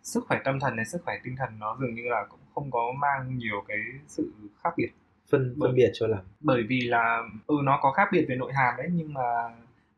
[0.03, 2.71] sức khỏe tâm thần hay sức khỏe tinh thần nó dường như là cũng không
[2.71, 4.33] có mang nhiều cái sự
[4.65, 4.89] khác biệt.
[5.31, 6.21] Phân Bởi- phân biệt cho lắm.
[6.41, 9.23] bởi vì là ừ nó có khác biệt về nội hàm đấy nhưng mà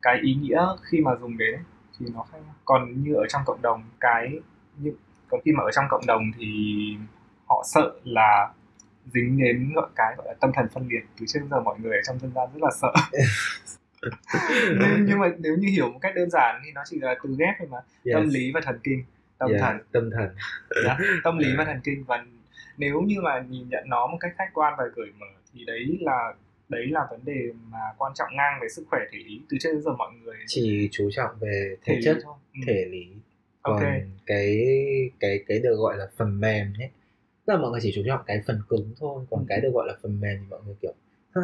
[0.02, 1.62] cái ý nghĩa khi mà dùng đến ấy,
[1.98, 4.30] thì nó khác còn như ở trong cộng đồng cái
[4.76, 4.92] như
[5.28, 6.46] còn khi mà ở trong cộng đồng thì
[7.48, 8.52] họ sợ là
[9.14, 11.96] dính đến gọi cái gọi là tâm thần phân liệt từ trước giờ mọi người
[11.96, 12.92] ở trong dân gian rất là sợ.
[14.80, 17.36] Nhưng, nhưng mà nếu như hiểu một cách đơn giản thì nó chỉ là từ
[17.38, 17.78] ghép thôi mà.
[18.12, 18.34] Tâm Yes.
[18.34, 19.04] lý và thần kinh.
[19.38, 19.76] Tâm Yeah, thần.
[19.92, 20.28] tâm thần.
[20.84, 22.04] Dạ, tâm lý và thần kinh.
[22.04, 22.24] Và
[22.76, 25.98] nếu như mà nhìn nhận nó một cách khách quan và cởi mở thì đấy
[26.00, 26.34] là
[26.68, 29.40] đấy là vấn đề mà quan trọng ngang về sức khỏe thể lý.
[29.50, 32.34] Từ trước đến giờ mọi người chỉ chú trọng về thể thể chất thôi.
[32.54, 32.60] Ừ.
[32.66, 33.06] thể lý.
[33.62, 33.82] Còn Ok.
[34.26, 34.66] cái
[35.20, 36.90] cái cái được gọi là phần mềm nhé
[37.48, 39.46] tức là mọi người chỉ chú trọng cái phần cứng thôi còn Ừ.
[39.48, 40.94] cái được gọi là phần mềm thì mọi người kiểu
[41.34, 41.42] ha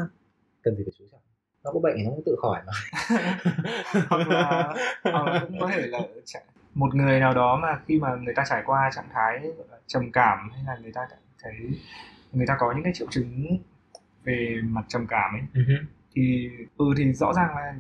[0.63, 1.21] cần gì phải chú trọng
[1.65, 2.73] nó có bệnh thì nó cũng tự khỏi mà
[4.09, 5.99] hoặc là hoặc là cũng có thể là
[6.75, 9.43] một người nào đó mà khi mà người ta trải qua trạng thái
[9.87, 11.01] trầm cảm hay là người ta
[11.43, 11.53] thấy
[12.33, 13.47] người ta có những cái triệu chứng
[14.25, 15.75] về mặt trầm cảm ấy hứ.
[16.15, 17.75] thì ừ thì rõ ràng là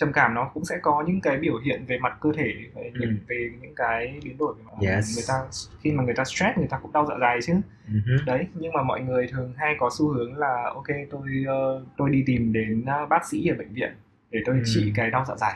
[0.00, 2.90] trầm cảm nó cũng sẽ có những cái biểu hiện về mặt cơ thể về
[2.94, 3.00] Ừ.
[3.00, 5.16] những về những cái biến đổi về mặt Yes.
[5.16, 7.54] người ta khi mà người ta stress người ta cũng đau dạ dày chứ
[7.86, 8.16] hứ.
[8.26, 12.10] đấy nhưng mà mọi người thường hay có xu hướng là ok tôi ờ, tôi
[12.10, 13.92] đi tìm đến ờ, bác sĩ ở bệnh viện
[14.30, 14.62] để tôi Ừ.
[14.64, 15.54] trị cái đau dạ dày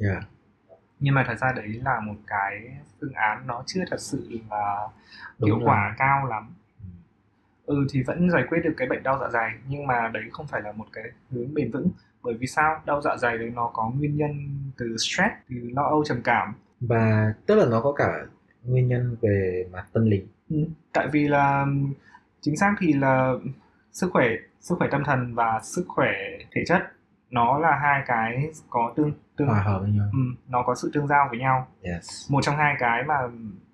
[0.00, 0.22] Yeah.
[1.00, 2.60] nhưng mà thật ra đấy là một cái
[3.00, 4.88] phương án nó chưa thật sự là
[5.38, 5.68] Đúng hiệu rồi.
[5.68, 6.54] quả cao lắm
[7.66, 7.74] Ừ.
[7.76, 10.46] ừ thì vẫn giải quyết được cái bệnh đau dạ dày nhưng mà đấy không
[10.46, 11.88] phải là một cái hướng bền vững
[12.22, 12.80] bởi vì sao?
[12.86, 14.32] Đau dạ dày đấy nó có nguyên nhân
[14.78, 16.54] từ stress từ lo âu trầm cảm.
[16.80, 18.26] Và tức là nó có cả
[18.64, 20.22] nguyên nhân về mặt tâm lý.
[20.50, 20.56] Ừ.
[20.92, 21.66] tại vì là
[22.40, 23.34] chính xác thì là
[23.92, 24.28] sức khỏe
[24.60, 26.12] sức khỏe tâm thần và sức khỏe
[26.52, 26.82] thể chất
[27.30, 30.10] nó là hai cái có tương tương hòa hợp với nhau.
[30.12, 31.66] Ừ, nó có sự tương giao với nhau.
[31.82, 32.32] Yes.
[32.32, 33.14] Một trong hai cái mà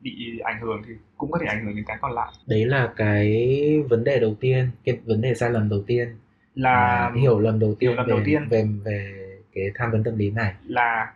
[0.00, 2.32] bị ảnh hưởng thì cũng có thể ảnh hưởng đến cái còn lại.
[2.46, 3.56] Đấy là cái
[3.90, 6.08] vấn đề đầu tiên cái vấn đề sai lầm đầu tiên
[6.54, 8.48] là mà hiểu lầm đầu tiên hiểu lầm về, đầu tiên.
[8.50, 9.12] về về
[9.54, 10.54] cái tham vấn tâm lý này.
[10.66, 11.12] Là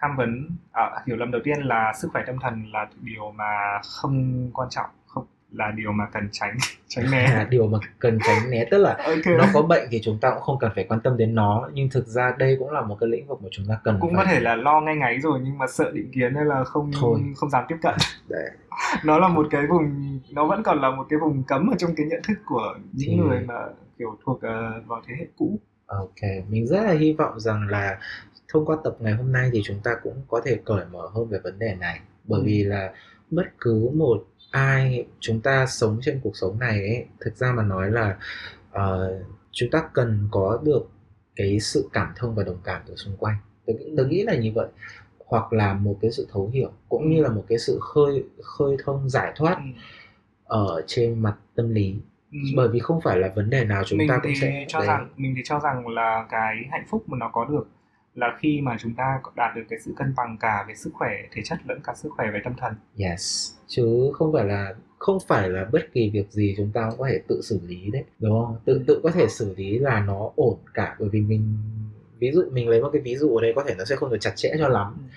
[0.00, 3.78] tham vấn à, hiểu lầm đầu tiên là sức khỏe tâm thần là điều mà
[3.84, 6.56] không quan trọng không là điều mà cần tránh
[6.88, 7.28] tránh né.
[7.34, 9.38] Là điều mà cần tránh né tức là ok.
[9.38, 11.88] nó có bệnh thì chúng ta cũng không cần phải quan tâm đến nó nhưng
[11.90, 14.24] thực ra đây cũng là một cái lĩnh vực mà chúng ta cần cũng phải
[14.24, 16.90] có thể là lo ngay ngáy rồi nhưng mà sợ định kiến nên là không
[17.00, 17.20] Thôi.
[17.36, 17.94] không dám tiếp cận.
[18.28, 18.44] Để
[19.04, 21.90] nó là một cái vùng nó vẫn còn là một cái vùng cấm ở trong
[21.96, 23.54] cái nhận thức của những Thì- người mà
[24.02, 25.58] kiểu thuộc ờ, vào thế hệ cũ.
[25.86, 27.98] Ok mình rất là hy vọng rằng là
[28.48, 31.28] thông qua tập ngày hôm nay thì chúng ta cũng có thể cởi mở hơn
[31.28, 32.00] về vấn đề này.
[32.24, 32.44] Bởi Ừ.
[32.46, 32.92] vì là
[33.30, 37.62] bất cứ một ai chúng ta sống trên cuộc sống này ấy thực ra mà
[37.62, 38.16] nói là
[38.70, 39.20] ờ,
[39.52, 40.90] chúng ta cần có được
[41.36, 43.36] cái sự cảm thông và đồng cảm từ xung quanh.
[43.66, 44.68] Tôi, nghĩ- tôi nghĩ là như vậy.
[45.26, 48.76] Hoặc là một cái sự thấu hiểu cũng như là một cái sự khơi khơi
[48.84, 49.62] thông giải thoát ừ.
[50.44, 51.94] ở trên mặt tâm lý
[52.32, 52.38] Ừ.
[52.56, 54.78] bởi vì không phải là vấn đề nào chúng mình ta cũng thì sẽ cho
[54.78, 54.88] đấy.
[54.88, 57.68] rằng mình thì cho rằng là cái hạnh phúc mà nó có được
[58.14, 61.10] là khi mà chúng ta đạt được cái sự cân bằng cả về sức khỏe
[61.32, 65.18] thể chất lẫn cả sức khỏe về tâm thần Yes, chứ không phải là không
[65.28, 68.04] phải là bất kỳ việc gì chúng ta cũng có thể tự xử lý đấy,
[68.18, 68.56] đúng không?
[68.64, 71.56] Tự tự có thể xử lý là nó ổn cả bởi vì mình
[72.18, 74.10] ví dụ mình lấy một cái ví dụ ở đây có thể nó sẽ không
[74.10, 75.08] được chặt chẽ cho lắm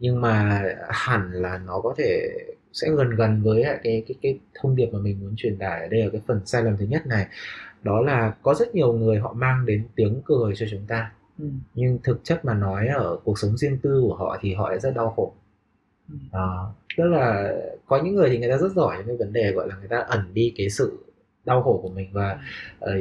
[0.00, 2.30] nhưng mà hẳn là nó có thể
[2.72, 5.80] sẽ gần gần với lại cái cái cái thông điệp mà mình muốn truyền tải
[5.80, 7.26] ở đây ở cái phần sai lầm thứ nhất này.
[7.82, 11.12] Đó là có rất nhiều người họ mang đến tiếng cười cho chúng ta.
[11.38, 11.44] Ừ.
[11.74, 14.80] nhưng thực chất mà nói ở cuộc sống riêng tư của họ thì họ lại
[14.80, 15.32] rất đau khổ.
[16.08, 16.14] Ừ.
[16.32, 17.54] đó tức là
[17.86, 19.88] có những người thì người ta rất giỏi trong cái vấn đề gọi là người
[19.88, 20.98] ta ẩn đi cái sự
[21.44, 22.38] đau khổ của mình và
[22.80, 22.92] ờ,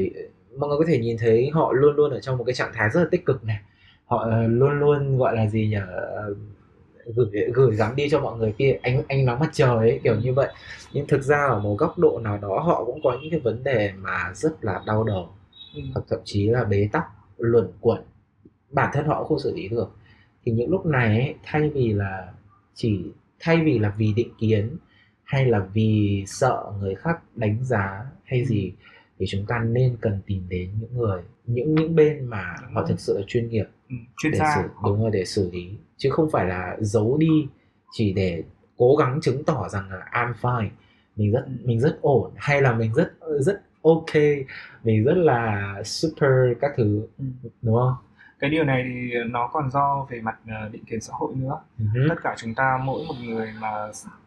[0.58, 2.90] mọi người có thể nhìn thấy họ luôn luôn ở trong một cái trạng thái
[2.90, 3.60] rất là tích cực này.
[4.06, 5.78] Họ ờ, luôn luôn gọi là gì nhỉ
[7.06, 10.16] gửi gửi gắm đi cho mọi người kia ánh ánh nắng mặt trời ấy kiểu
[10.16, 10.54] như vậy.
[10.94, 13.64] Nhưng thực ra ở một góc độ nào đó họ cũng có những cái vấn
[13.64, 15.30] đề mà rất là đau đầu.
[15.76, 15.82] Ừ.
[15.94, 17.04] hoặc thậm chí là bế tắc
[17.38, 18.04] luẩn quẩn.
[18.72, 19.92] Bản thân họ không xử lý được.
[20.46, 22.34] Thì những lúc này ấy, thay vì là
[22.76, 23.02] chỉ
[23.40, 24.78] thay vì là vì định kiến
[25.24, 28.74] hay là vì sợ người khác đánh giá hay gì
[29.20, 33.00] thì chúng ta nên cần tìm đến những người những những bên mà họ thực
[33.00, 36.10] sự là chuyên nghiệp ừ, chuyên để gia xử đúng rồi để xử lý chứ
[36.10, 37.48] không phải là giấu đi
[37.92, 38.44] chỉ để
[38.78, 40.70] cố gắng chứng tỏ rằng là I'm fine
[41.16, 44.14] mình rất mình rất ổn hay là mình rất rất ok
[44.84, 47.26] mình rất là super các thứ Ừ.
[47.62, 47.94] đúng không
[48.40, 51.60] cái điều này thì nó còn do về mặt ờ, định kiến xã hội nữa
[51.80, 51.86] Ừ.
[52.10, 53.70] tất cả chúng ta mỗi một người mà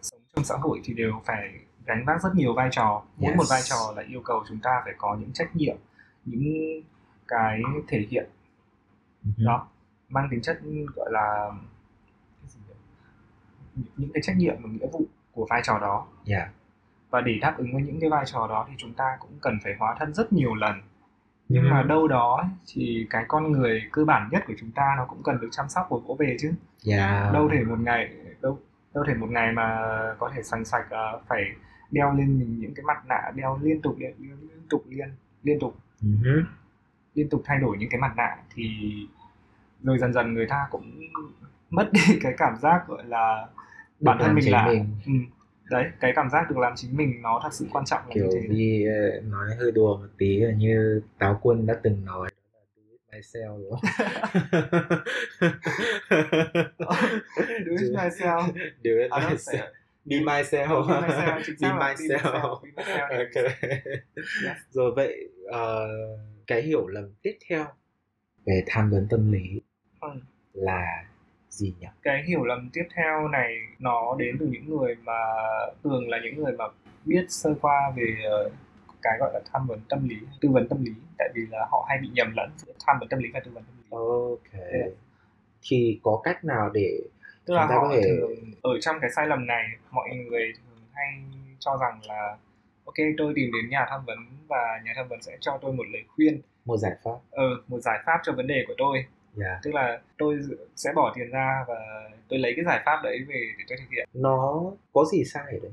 [0.03, 1.51] sống trong xã hội thì đều phải
[1.87, 3.37] gánh vác rất nhiều vai trò mỗi Yes.
[3.39, 5.77] một vai trò là yêu cầu chúng ta phải có những trách nhiệm
[6.25, 6.43] những
[7.29, 8.27] cái thể hiện
[9.25, 9.45] Ừ.
[9.45, 9.69] đó
[10.15, 10.59] mang tính chất
[10.97, 11.51] gọi là?
[13.97, 15.01] Những- cái trách nhiệm và nghĩa vụ
[15.33, 16.49] của vai trò đó Yeah.
[17.11, 19.59] và để đáp ứng với những cái vai trò đó thì chúng ta cũng cần
[19.65, 20.83] phải hóa thân rất nhiều lần
[21.49, 21.69] nhưng Ừ.
[21.71, 25.23] mà đâu đó thì cái con người cơ bản nhất của chúng ta nó cũng
[25.23, 26.53] cần được chăm sóc và vỗ về chứ
[26.87, 27.33] Yeah.
[27.33, 28.59] đâu thể một ngày đâu
[28.95, 29.79] đâu thể một ngày mà
[30.19, 31.43] có thể sành sạch ờ, phải
[31.91, 35.09] đeo lên mình những cái mặt nạ đeo liên tục liên, liên, liên tục liên
[35.43, 36.09] liên tục Ừ.
[37.15, 38.71] liên tục thay đổi những cái mặt nạ thì
[39.85, 41.01] rồi dần dần người ta cũng
[41.71, 43.47] mất đi cái cảm giác gọi là
[44.01, 44.87] bản Được thân làm mình là mình.
[45.07, 45.13] Ừ,
[45.71, 48.25] đấy cái cảm giác được làm chính mình nó thật sự quan trọng là kiểu
[48.25, 48.49] như thế.
[48.49, 52.31] đi ờ, nói hơi đùa một tí là như táo quân đã từng nói
[53.13, 53.81] myself đúng không?
[57.67, 58.53] Do it myself.
[58.83, 59.67] Do it à, myself.
[60.05, 60.87] be myself.
[60.87, 62.61] Be myself, be myself.
[62.61, 63.07] be myself.
[63.11, 63.45] Thì ok.
[64.45, 64.57] Yes.
[64.71, 65.89] rồi vậy ờ,
[66.47, 67.67] cái hiểu lầm tiếp theo
[68.47, 69.61] về tham vấn tâm lý
[70.13, 70.21] Ừ.
[70.53, 71.05] là
[71.49, 71.87] gì nhỉ?
[72.03, 75.19] Cái hiểu lầm tiếp theo này nó đến từ những người mà
[75.85, 76.65] thường là những người mà
[77.05, 78.51] biết sơ qua về ờ,
[79.03, 80.93] cái gọi là tham vấn tâm lý tư vấn tâm lý.
[81.19, 83.51] Tại vì là họ hay bị nhầm lẫn giữa tham vấn tâm lý và tư
[83.55, 83.87] vấn tâm lý.
[83.91, 84.63] Ok.
[84.73, 84.87] Yeah.
[85.71, 86.99] thì có cách nào để
[87.47, 88.31] tức là Chúng ta họ có thể- thường
[88.63, 91.07] ở trong cái sai lầm này mọi người thường hay
[91.59, 92.37] cho rằng là
[92.85, 95.85] ok tôi tìm đến nhà tham vấn và nhà tham vấn sẽ cho tôi một
[95.93, 96.41] lời khuyên.
[96.65, 97.17] Một giải pháp.
[97.31, 99.05] Ờ một giải pháp cho vấn đề của tôi
[99.41, 99.59] yeah.
[99.63, 100.39] tức là tôi
[100.77, 101.75] sẽ bỏ tiền ra và
[102.29, 105.43] tôi lấy cái giải pháp đấy về để tôi thực hiện nó có gì sai
[105.53, 105.73] ở đấy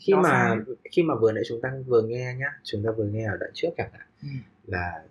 [0.00, 0.56] khi Nó mà sai.
[0.92, 3.50] khi mà vừa nãy chúng ta vừa nghe nhá chúng ta vừa nghe ở đoạn
[3.54, 4.28] trước chẳng hạn Ừ.
[4.66, 5.02] là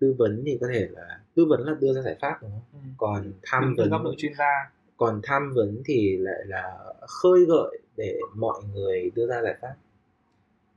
[0.00, 2.62] tư vấn thì có thể là tư vấn là đưa ra giải pháp đúng không
[2.72, 2.78] Ừ.
[2.96, 6.78] còn tham Đứng vấn góc độ chuyên gia còn tham vấn thì lại là
[7.22, 9.74] khơi gợi để mọi người đưa ra giải pháp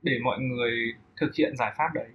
[0.02, 0.72] để mọi người
[1.20, 2.06] thực hiện giải pháp đấy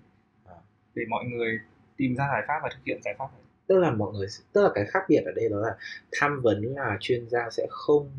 [0.46, 0.56] À.
[0.96, 1.60] để mọi người
[1.98, 4.64] tìm ra giải pháp và thực hiện giải pháp đấy tức là mọi người tức
[4.64, 5.76] là cái khác biệt ở đây đó là
[6.12, 8.10] tham vấn là chuyên gia sẽ không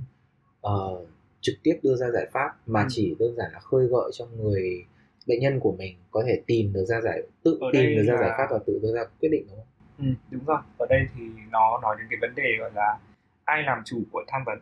[0.61, 1.05] ờ,
[1.41, 2.87] trực tiếp đưa ra giải pháp mà Ừ.
[2.91, 4.85] chỉ đơn giản là khơi gợi cho người
[5.27, 8.15] bệnh nhân của mình có thể tìm được ra giải tự Ở tìm được ra
[8.15, 9.67] là- giải pháp và tự đưa ra quyết định đúng không?
[9.99, 12.99] ừ, đúng rồi ở đây thì nó nói đến cái vấn đề gọi là
[13.45, 14.59] ai làm chủ của tham vấn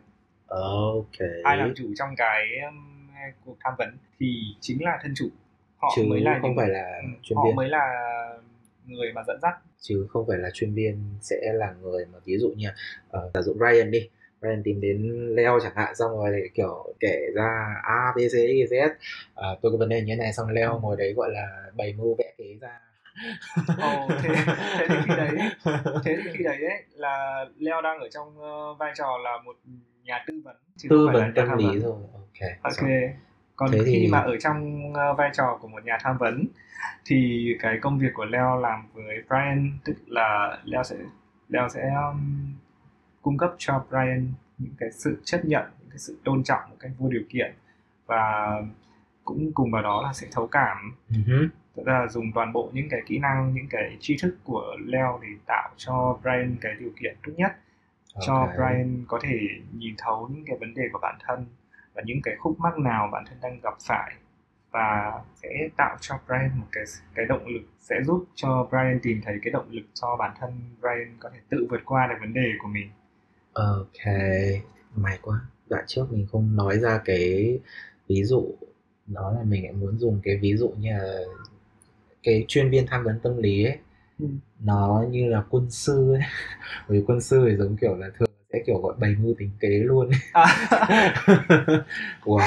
[0.47, 1.19] Ok.
[1.43, 2.45] ai làm chủ trong cái
[3.45, 4.25] cuộc tham vấn thì
[4.61, 5.25] chính là thân chủ
[5.77, 7.85] họ chứ mới là không những- phải là ừ, chuyên họ viên mới là
[8.87, 9.53] người mà dẫn dắt.
[9.79, 12.67] Chứ không phải là chuyên viên sẽ là người mà ví dụ như
[13.17, 14.09] uh, giả dụ Ryan đi
[14.41, 18.63] Ryan tìm đến Leo chẳng hạn xong rồi kiểu kể ra A B C Y
[18.63, 18.89] Z.
[19.35, 21.93] À, tôi có vấn đề như thế này xong Leo ngồi đấy gọi là bày
[21.97, 22.79] mưu vẽ kế ra.
[23.81, 24.35] Ồ, thế,
[24.77, 25.29] thế thì khi đấy
[26.05, 29.55] thế thì khi đấy ấy, là Leo đang ở trong ờ, vai trò là một
[30.03, 32.89] nhà tư vấn chứ tư vấn tâm lý rồi ok Ok.
[33.55, 36.45] Còn Thế khi thì- mà ở trong ờ, vai trò của một nhà tham vấn
[37.05, 40.95] thì cái công việc của Leo làm với Brian tức là Leo sẽ
[41.49, 42.53] Leo sẽ um,
[43.21, 46.75] cung cấp cho Brian những cái sự chấp nhận, những cái sự tôn trọng một
[46.79, 47.53] cách vô điều kiện
[48.05, 48.51] và
[49.23, 50.95] cũng cùng vào đó là sẽ thấu cảm.
[51.75, 55.19] Tức là dùng toàn bộ những cái kỹ năng những cái tri thức của Leo
[55.21, 57.51] để tạo cho Brian cái điều kiện tốt nhất
[58.25, 58.49] cho Ok.
[58.55, 59.39] Brian có thể
[59.73, 61.45] nhìn thấu những cái vấn đề của bản thân
[61.95, 64.13] và những cái khúc mắc nào bản thân đang gặp phải
[64.71, 66.83] và sẽ tạo cho Brian một cái
[67.15, 70.51] cái động lực sẽ giúp cho Brian tìm thấy cái động lực cho bản thân
[70.79, 72.89] Brian có thể tự vượt qua được vấn đề của mình.
[73.53, 74.05] Ok
[74.95, 75.39] may quá.
[75.69, 77.59] Đoạn trước mình không nói ra cái
[78.07, 78.55] ví dụ
[79.07, 81.19] đó là mình lại muốn dùng cái ví dụ như là
[82.23, 83.77] cái chuyên viên tham vấn tâm lý ấy.
[84.19, 84.25] Ừ.
[84.59, 86.21] nó như là quân sư ấy.
[86.89, 88.24] Bởi vì quân sư thì giống kiểu là thường
[88.55, 90.45] sẽ kiểu gọi bày mưu tính kế luôn à,
[92.25, 92.39] wow.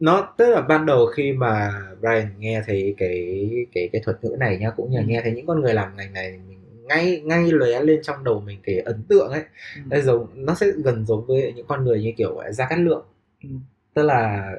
[0.00, 4.36] nó tức là ban đầu khi mà Brian nghe thấy cái cái cái thuật ngữ
[4.38, 5.08] này nhá cũng như là Ừ.
[5.08, 8.40] nghe thấy những con người làm ngành này mình ngay ngay lóe lên trong đầu
[8.46, 9.42] mình cái ấn tượng ấy
[9.86, 13.04] nó giống nó sẽ gần giống với những con người như kiểu Gia Cát Lượng
[13.42, 13.48] Ừ.
[13.94, 14.50] tức là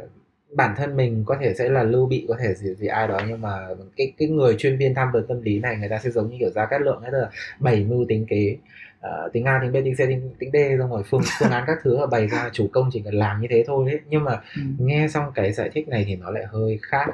[0.54, 3.20] bản thân mình có thể sẽ là lưu bị có thể gì, gì ai đó
[3.28, 6.10] nhưng mà cái cái người chuyên viên tham vấn tâm lý này người ta sẽ
[6.10, 8.58] giống như kiểu ra cát lượng ấy là bày mưu tính kế
[9.00, 11.64] uh, tính A tính B tính C tính, tính D xong rồi phương phương án
[11.68, 14.24] các thứ là bày ra chủ công chỉ cần làm như thế thôi đấy nhưng
[14.24, 14.62] mà ừ.
[14.80, 17.06] nghe xong cái giải thích này thì nó lại hơi khác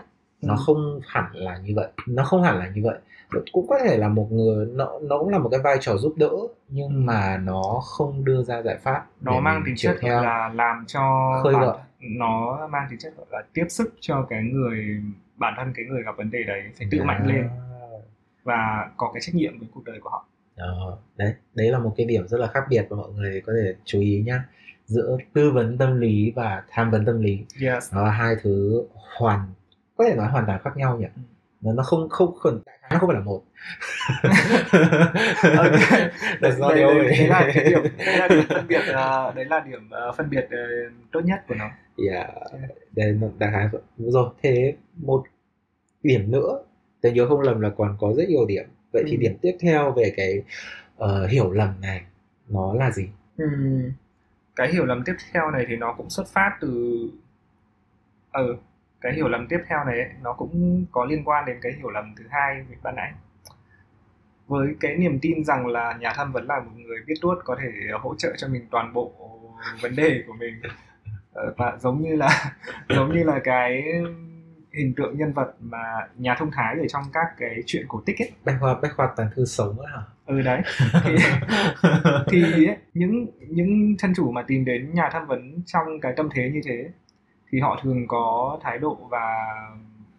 [0.41, 0.59] nó ừ.
[0.65, 2.97] không hẳn là như vậy nó không hẳn là như vậy
[3.51, 6.13] cũng có thể là một người nó nó cũng là một cái vai trò giúp
[6.17, 6.31] đỡ
[6.69, 6.93] nhưng ừ.
[6.95, 11.31] mà nó không đưa ra giải pháp nó mang tính chất theo là làm cho
[11.43, 15.01] khơi gợi nó mang tính chất là tiếp sức cho cái người
[15.35, 17.05] bản thân cái người gặp vấn đề đấy phải tự à.
[17.05, 17.47] mạnh lên
[18.43, 21.93] và có cái trách nhiệm với cuộc đời của họ đó, đấy đấy là một
[21.97, 24.43] cái điểm rất là khác biệt và mọi người có thể chú ý nhá.
[24.85, 27.39] Giữa tư vấn tâm lý và tham vấn tâm lý.
[27.61, 27.93] Yes.
[27.93, 28.83] nó là hai thứ
[29.17, 29.53] hoàn
[29.97, 31.05] có thể nói hoàn toàn khác nhau nhỉ?
[31.15, 31.21] Ừ.
[31.61, 32.61] nó nó không không không
[32.91, 33.43] nó không phải là một.
[35.43, 36.11] Okay.
[36.41, 39.59] đấy, đấy, đấy, đấy là cái điểm đấy là điểm phân biệt uh, đấy là
[39.59, 41.69] điểm uh, phân biệt uh, tốt nhất của nó.
[42.09, 42.29] Yeah
[42.95, 45.23] đây là đại khái rồi thế một
[46.03, 46.63] điểm nữa.
[47.01, 49.07] Tôi nhớ không lầm là còn có rất nhiều điểm vậy ừ.
[49.11, 50.43] thì điểm tiếp theo về cái
[51.03, 52.01] uh, hiểu lầm này
[52.49, 53.45] nó là gì ừ.
[54.55, 56.97] cái hiểu lầm tiếp theo này thì nó cũng xuất phát từ
[58.31, 58.55] ừ
[59.01, 61.89] cái hiểu lầm tiếp theo này ấy, nó cũng có liên quan đến cái hiểu
[61.89, 63.11] lầm thứ hai ban nãy
[64.47, 67.57] với cái niềm tin rằng là nhà tham vấn là một người biết tuốt có
[67.61, 69.11] thể hỗ trợ cho mình toàn bộ
[69.81, 70.61] vấn đề của mình
[71.33, 72.55] ờ, và giống như là
[72.89, 73.83] giống như là cái
[74.73, 78.21] hình tượng nhân vật mà nhà thông thái ở trong các cái chuyện cổ tích
[78.21, 78.31] ấy.
[78.45, 80.01] Bách khoa bách khoa toàn thư sống á hả?
[80.25, 80.61] Ừ đấy.
[81.03, 81.15] Thì,
[82.55, 86.29] thì ấy, những những thân chủ mà tìm đến nhà tham vấn trong cái tâm
[86.33, 86.89] thế như thế
[87.51, 89.55] thì họ thường có thái độ và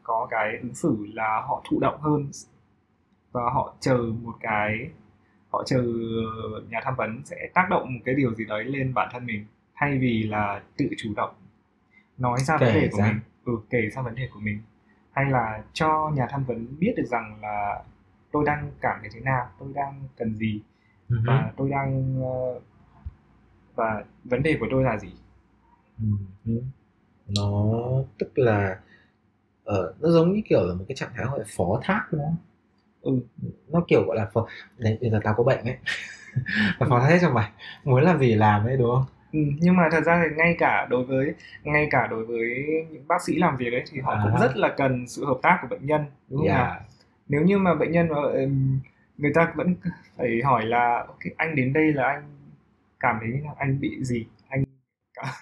[0.02, 2.30] có cái ứng xử là họ thụ động hơn
[3.32, 4.90] và họ chờ một cái
[5.50, 5.82] họ chờ
[6.70, 9.46] nhà tham vấn sẽ tác động một cái điều gì đấy lên bản thân mình
[9.74, 11.34] thay vì là tự chủ động
[12.18, 14.62] nói ra vấn đề của mình ừ, kể ra vấn đề của mình
[15.12, 17.82] hay là cho nhà tham vấn biết được rằng là
[18.32, 20.60] tôi đang cảm thấy thế nào tôi đang cần gì
[21.08, 21.26] uh-huh.
[21.26, 22.62] và tôi đang uh,
[23.74, 25.12] và vấn đề của tôi là gì
[26.02, 26.62] uh-huh.
[27.36, 27.72] nó
[28.18, 28.78] tức là
[29.62, 32.22] uh, nó giống như kiểu là một cái trạng thái gọi là phó thác đúng
[32.22, 32.36] không
[33.02, 33.20] ừ.
[33.68, 34.46] nó kiểu gọi là phó
[34.78, 35.76] đấy bây giờ tao có bệnh ấy
[36.78, 37.50] và phó thác hết cho mày
[37.84, 40.86] muốn làm gì làm ấy đúng không Ừ, nhưng mà thật ra thì ngay cả
[40.90, 44.20] đối với ngay cả đối với những bác sĩ làm việc ấy thì họ à.
[44.24, 46.58] cũng rất là cần sự hợp tác của bệnh nhân đúng không yeah.
[46.58, 46.80] nào?
[47.28, 48.16] Nếu như mà bệnh nhân mà
[49.18, 49.74] người ta vẫn
[50.16, 52.22] phải hỏi là okay, anh đến đây là anh
[53.00, 54.64] cảm thấy là anh bị gì anh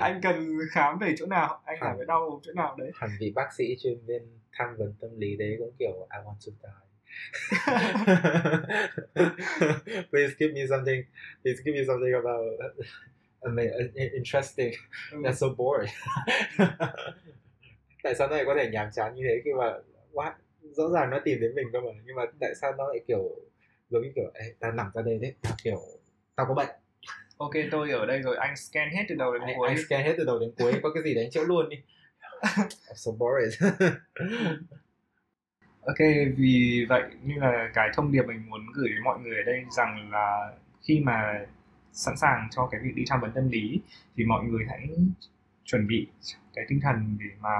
[0.00, 3.32] anh cần khám về chỗ nào anh cảm thấy đau chỗ nào đấy hẳn vì
[3.34, 6.89] bác sĩ chuyên viên tham vấn tâm lý đấy cũng kiểu I want to die
[10.10, 11.04] please give me something.
[11.42, 12.44] Please give me something about.
[13.46, 13.70] I mean,
[14.16, 14.74] interesting.
[15.12, 15.24] Mm.
[15.24, 15.92] That's so boring.
[18.02, 19.72] tại sao nó lại có thể nhàm chán như thế khi mà
[20.12, 20.32] what?
[20.76, 23.36] rõ ràng nó tìm đến mình cơ mà nhưng mà tại sao nó lại kiểu
[23.90, 25.80] giống như kiểu Ê, ta nằm ra đây đấy tao kiểu
[26.36, 26.68] tao có bệnh
[27.38, 30.14] ok tôi ở đây rồi anh scan hết từ đầu đến cuối anh scan hết
[30.18, 31.76] từ đầu đến cuối có cái gì đánh chữa luôn đi
[32.94, 33.70] so boring
[35.84, 35.98] Ok,
[36.36, 39.64] vì vậy như là cái thông điệp mình muốn gửi đến mọi người ở đây
[39.76, 41.44] rằng là khi mà
[41.92, 43.80] sẵn sàng cho cái việc đi tham vấn tâm lý
[44.16, 44.88] thì mọi người hãy
[45.64, 46.06] chuẩn bị
[46.54, 47.58] cái tinh thần để mà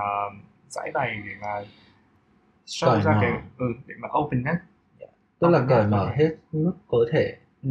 [0.69, 1.65] giải bày để mà
[2.67, 4.57] show ra cái ừ, để mà open nhất
[4.99, 5.13] yeah.
[5.39, 7.71] tức là cởi mở hết mức có thể ừ.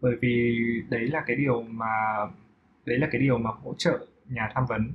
[0.00, 0.56] bởi vì
[0.88, 1.86] đấy là cái điều mà
[2.84, 4.92] đấy là cái điều mà hỗ trợ nhà tham vấn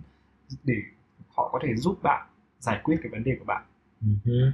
[0.64, 0.76] để
[1.30, 2.28] họ có thể giúp bạn
[2.60, 3.64] giải quyết cái vấn đề của bạn
[4.02, 4.54] uh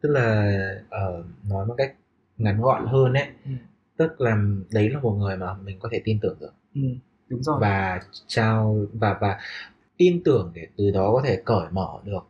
[0.00, 0.52] Tức là,
[0.90, 1.94] ờ, nói một cách
[2.38, 3.56] ngắn gọn hơn ấy, Ừm.
[3.96, 4.36] tức là
[4.72, 6.52] đấy là một người mà mình có thể tin tưởng được.
[6.74, 7.58] Ừm, đúng rồi.
[7.60, 9.38] Và trao và và
[9.96, 12.26] tin tưởng để từ đó có thể cởi mở được,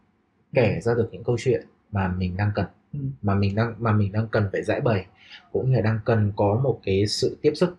[0.55, 3.13] kể ra được những câu chuyện mà mình đang cần, Ừm.
[3.23, 5.07] mà mình đang mà mình đang cần phải giải bày,
[5.53, 7.77] cũng như là đang cần có một cái sự tiếp sức,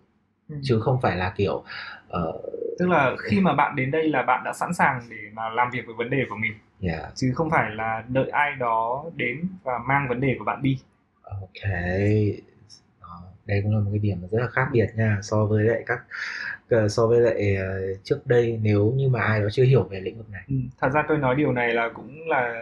[0.62, 1.64] chứ không phải là, kiểu,
[2.10, 2.34] ờ
[2.80, 5.70] Tức là khi mà bạn đến đây là bạn đã sẵn sàng để mà làm
[5.74, 6.54] việc với vấn đề của mình
[6.84, 7.12] yeah.
[7.16, 10.80] chứ không phải là đợi ai đó đến và mang vấn đề của bạn đi
[11.24, 11.72] ok
[13.02, 13.22] đó.
[13.46, 16.00] đây cũng là một cái điểm rất là khác biệt nha so với lại các
[16.70, 20.00] ờ, so với lại uh, trước đây nếu như mà ai đó chưa hiểu về
[20.00, 22.54] lĩnh vực này ừ, thật ra tôi nói điều này là cũng là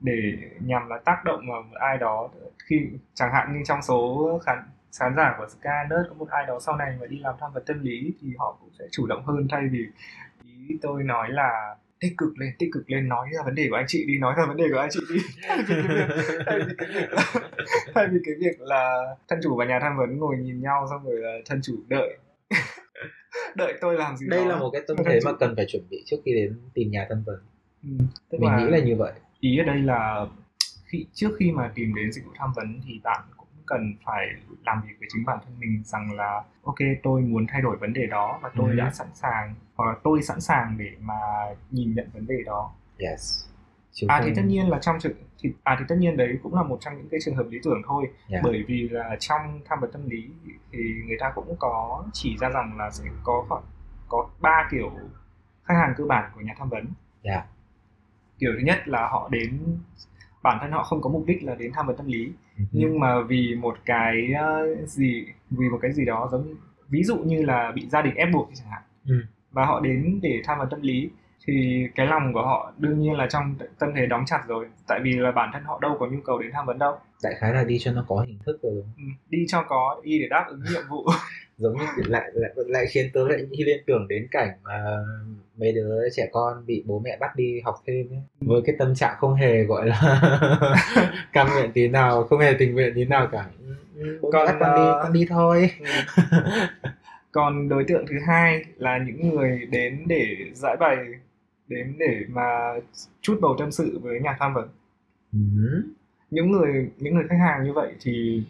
[0.00, 0.12] để
[0.60, 2.28] nhằm là tác động vào một ai đó
[2.66, 4.58] khi chẳng hạn như trong số khán
[4.98, 7.64] khán giả của Nerd có một ai đó sau này mà đi làm tham vấn
[7.66, 9.86] tâm lý thì họ cũng sẽ chủ động hơn thay vì
[10.68, 13.76] ý tôi nói là tích cực lên tích cực lên nói ra vấn đề của
[13.76, 16.08] anh chị đi nói ra vấn đề của anh chị đi thay vì cái việc
[16.46, 17.24] thay vì cái việc là,
[17.94, 21.04] thay vì cái việc là thân chủ và nhà tham vấn ngồi nhìn nhau xong
[21.04, 22.18] rồi là thân chủ đợi
[23.56, 24.50] đợi tôi làm gì đây đó.
[24.50, 27.06] là một cái tâm thế mà cần phải chuẩn bị trước khi đến tìm nhà
[27.08, 27.38] tham vấn
[27.82, 28.04] ừ.
[28.30, 30.26] tức mình là nghĩ là như vậy ý ở đây là
[30.86, 33.20] khi trước khi mà tìm đến dịch vụ tham vấn thì bạn
[33.68, 34.26] cần phải
[34.66, 37.92] làm việc với chính bản thân mình rằng là ok tôi muốn thay đổi vấn
[37.92, 38.76] đề đó và tôi Ừ.
[38.76, 41.14] đã sẵn sàng hoặc là tôi sẵn sàng để mà
[41.70, 43.44] nhìn nhận vấn đề đó yes
[43.92, 46.38] Chứ à không- thì tất nhiên là trong trường thì à thì tất nhiên đấy
[46.42, 48.40] cũng là một trong những cái trường hợp lý tưởng thôi Dạ.
[48.42, 50.28] bởi vì là trong tham vấn tâm lý
[50.72, 53.62] thì người ta cũng có chỉ ra rằng là sẽ có khoảng
[54.08, 54.90] có ba kiểu
[55.64, 56.86] khách hàng cơ bản của nhà tham vấn
[57.24, 57.44] Dạ.
[58.38, 59.78] kiểu thứ nhất là họ đến
[60.42, 62.64] bản thân họ không có mục đích là đến tham vấn tâm lý Ừ.
[62.72, 66.54] nhưng mà vì một cái ờ, gì vì một cái gì đó giống
[66.88, 69.14] ví dụ như là bị gia đình ép buộc chẳng hạn Ừ.
[69.52, 71.10] và họ đến để tham vấn tâm lý
[71.48, 74.66] thì cái lòng của họ đương nhiên là trong tâm thế đóng chặt rồi.
[74.86, 76.96] Tại vì là bản thân họ đâu có nhu cầu đến tham vấn đâu.
[77.22, 78.92] Đại khái là đi cho nó có hình thức rồi đúng không?
[78.96, 81.06] ừ, đi cho có đi để đáp ứng nhiệm vụ.
[81.58, 84.84] Giống như lại lại lại khiến tớ lại liên tưởng đến cảnh mà
[85.56, 88.22] mấy đứa trẻ con bị bố mẹ bắt đi học thêm ấy.
[88.40, 90.20] với cái tâm trạng không hề gọi là
[91.32, 93.44] cam nguyện tí nào không hề tình nguyện tí nào cả.
[93.66, 95.70] Ừ, ừ, bố bắt con đi ờ, con đi thôi.
[97.32, 100.96] còn đối tượng thứ hai là những người đến để giải bày
[101.68, 102.74] đến để mà
[103.20, 104.68] chút bầu tâm sự với nhà tham vấn
[105.32, 105.38] Ừ.
[106.30, 108.42] những người những người khách hàng như vậy thì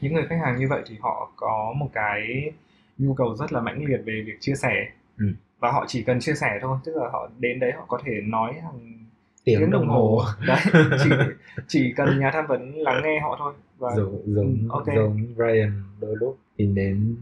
[0.00, 2.52] những người khách hàng như vậy thì họ có một cái
[2.98, 4.88] nhu cầu rất là mãnh liệt về việc chia sẻ
[5.18, 5.26] Ừ.
[5.58, 8.12] và họ chỉ cần chia sẻ thôi tức là họ đến đấy họ có thể
[8.24, 9.04] nói hàng
[9.44, 10.58] tiếng đồng hồ đấy
[11.04, 11.10] chỉ
[11.68, 14.86] chỉ cần nhà tham vấn lắng nghe họ thôi và giống giống Ừ, ok.
[14.96, 17.16] giống Ryan đôi lúc tìm đến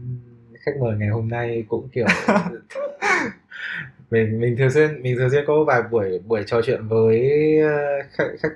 [0.59, 2.05] khách mời ngày hôm nay cũng kiểu
[4.11, 7.77] mình mình thường xuyên mình thường xuyên có vài buổi buổi trò chuyện với ờ,
[8.11, 8.53] khách khách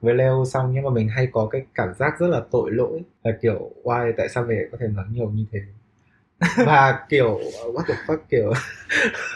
[0.00, 3.00] với Leo xong nhưng mà mình hay có cái cảm giác rất là tội lỗi.
[3.24, 5.60] Là kiểu why tại sao về có thể nói nhiều như thế?
[6.66, 7.40] Và kiểu
[7.74, 8.18] what the fuck?
[8.30, 8.52] kiểu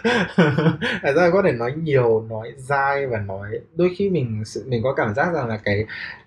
[1.03, 4.95] tại sao có thể nói nhiều nói dai và nói đôi khi mình mình có
[4.95, 5.85] cảm giác rằng là cái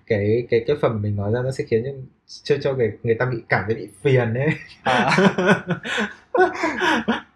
[0.07, 1.91] cái cái cái phần mình nói ra nó sẽ khiến cho
[2.43, 4.49] cho, cho người người ta bị cảm thấy bị phiền ấy.
[4.83, 5.17] À,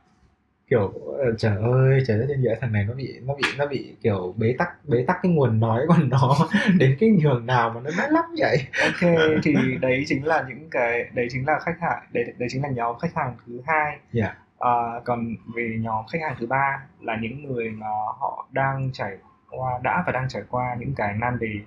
[0.73, 3.65] kiểu ờ, trời ơi trời đất nhân nghĩa thằng này nó bị nó bị nó
[3.67, 6.37] bị kiểu bế tắc bế tắc cái nguồn nói của nó
[6.79, 8.57] đến cái nhường nào mà nó nói lắm vậy?
[8.83, 9.11] Ok
[9.43, 12.69] thì đấy chính là những cái đấy chính là khách hàng đấy đấy chính là
[12.69, 13.99] nhóm khách hàng thứ hai.
[14.11, 14.35] Dạ.
[14.59, 14.71] à,
[15.05, 17.87] còn về nhóm khách hàng thứ ba là những người mà
[18.19, 19.17] họ đang trải
[19.49, 21.59] qua đã và đang trải qua những cái nan đề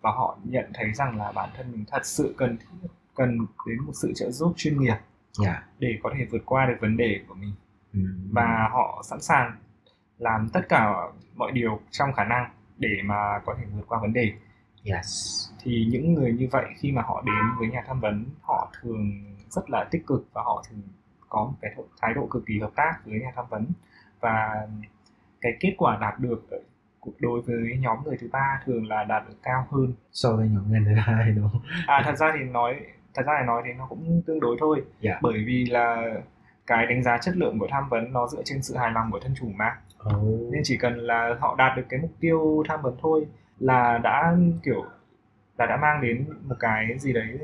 [0.00, 2.56] và họ nhận thấy rằng là bản thân mình thật sự cần
[3.14, 4.96] cần đến một sự trợ giúp chuyên nghiệp
[5.32, 5.62] dạ.
[5.78, 7.52] để có thể vượt qua được vấn đề của mình
[7.94, 8.00] ừ.
[8.32, 9.56] và họ sẵn sàng
[10.18, 10.94] làm tất cả
[11.34, 14.32] mọi điều trong khả năng để mà có thể vượt qua vấn đề.
[14.84, 15.06] Yes.
[15.62, 19.10] Thì những người như vậy khi mà họ đến với nhà tham vấn họ thường
[19.48, 20.82] rất là tích cực và họ thường
[21.28, 23.66] có một cái thái- độ cực kỳ hợp tác với nhà tham vấn.
[24.20, 24.66] Và
[25.40, 26.46] cái kết quả đạt được
[27.18, 29.94] đối với nhóm người thứ ba thường là đạt được cao hơn.
[30.12, 31.62] So với nhóm người thứ hai đúng không?
[31.86, 32.80] À thật ra thì nói
[33.14, 34.82] thật ra thì nói thì nó cũng tương đối thôi.
[35.00, 35.18] Dạ.
[35.22, 36.14] bởi vì là
[36.66, 39.20] cái đánh giá chất lượng của tham vấn nó dựa trên sự hài lòng của
[39.20, 39.76] thân chủ mà
[40.16, 40.52] oh.
[40.52, 43.26] nên chỉ cần là họ đạt được cái mục tiêu tham vấn thôi
[43.58, 44.84] là đã kiểu
[45.58, 47.38] là đã mang đến một cái gì đấy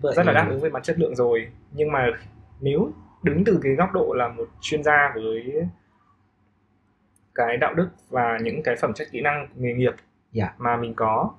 [0.00, 2.06] Vậy- rất là đáp ứng về mặt chất lượng rồi nhưng mà
[2.60, 2.90] nếu
[3.22, 5.52] đứng từ cái góc độ là một chuyên gia với
[7.34, 9.94] cái đạo đức và những cái phẩm chất kỹ năng nghề nghiệp
[10.32, 10.54] Dạ.
[10.58, 11.34] mà mình có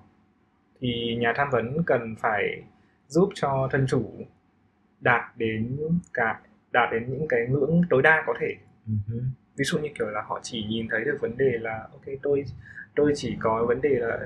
[0.80, 2.64] thì nhà tham vấn cần phải
[3.08, 4.12] giúp cho thân chủ
[5.00, 5.78] đạt đến
[6.14, 6.40] cả
[6.72, 8.56] đạt đến những cái ngưỡng tối đa có thể
[8.88, 8.94] Ừ
[9.58, 12.46] ví dụ như kiểu là họ chỉ nhìn thấy được vấn đề là ok tôi
[12.96, 14.20] tôi chỉ có vấn đề là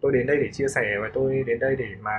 [0.00, 2.12] tôi đến đây để chia sẻ và tôi đến đây để mà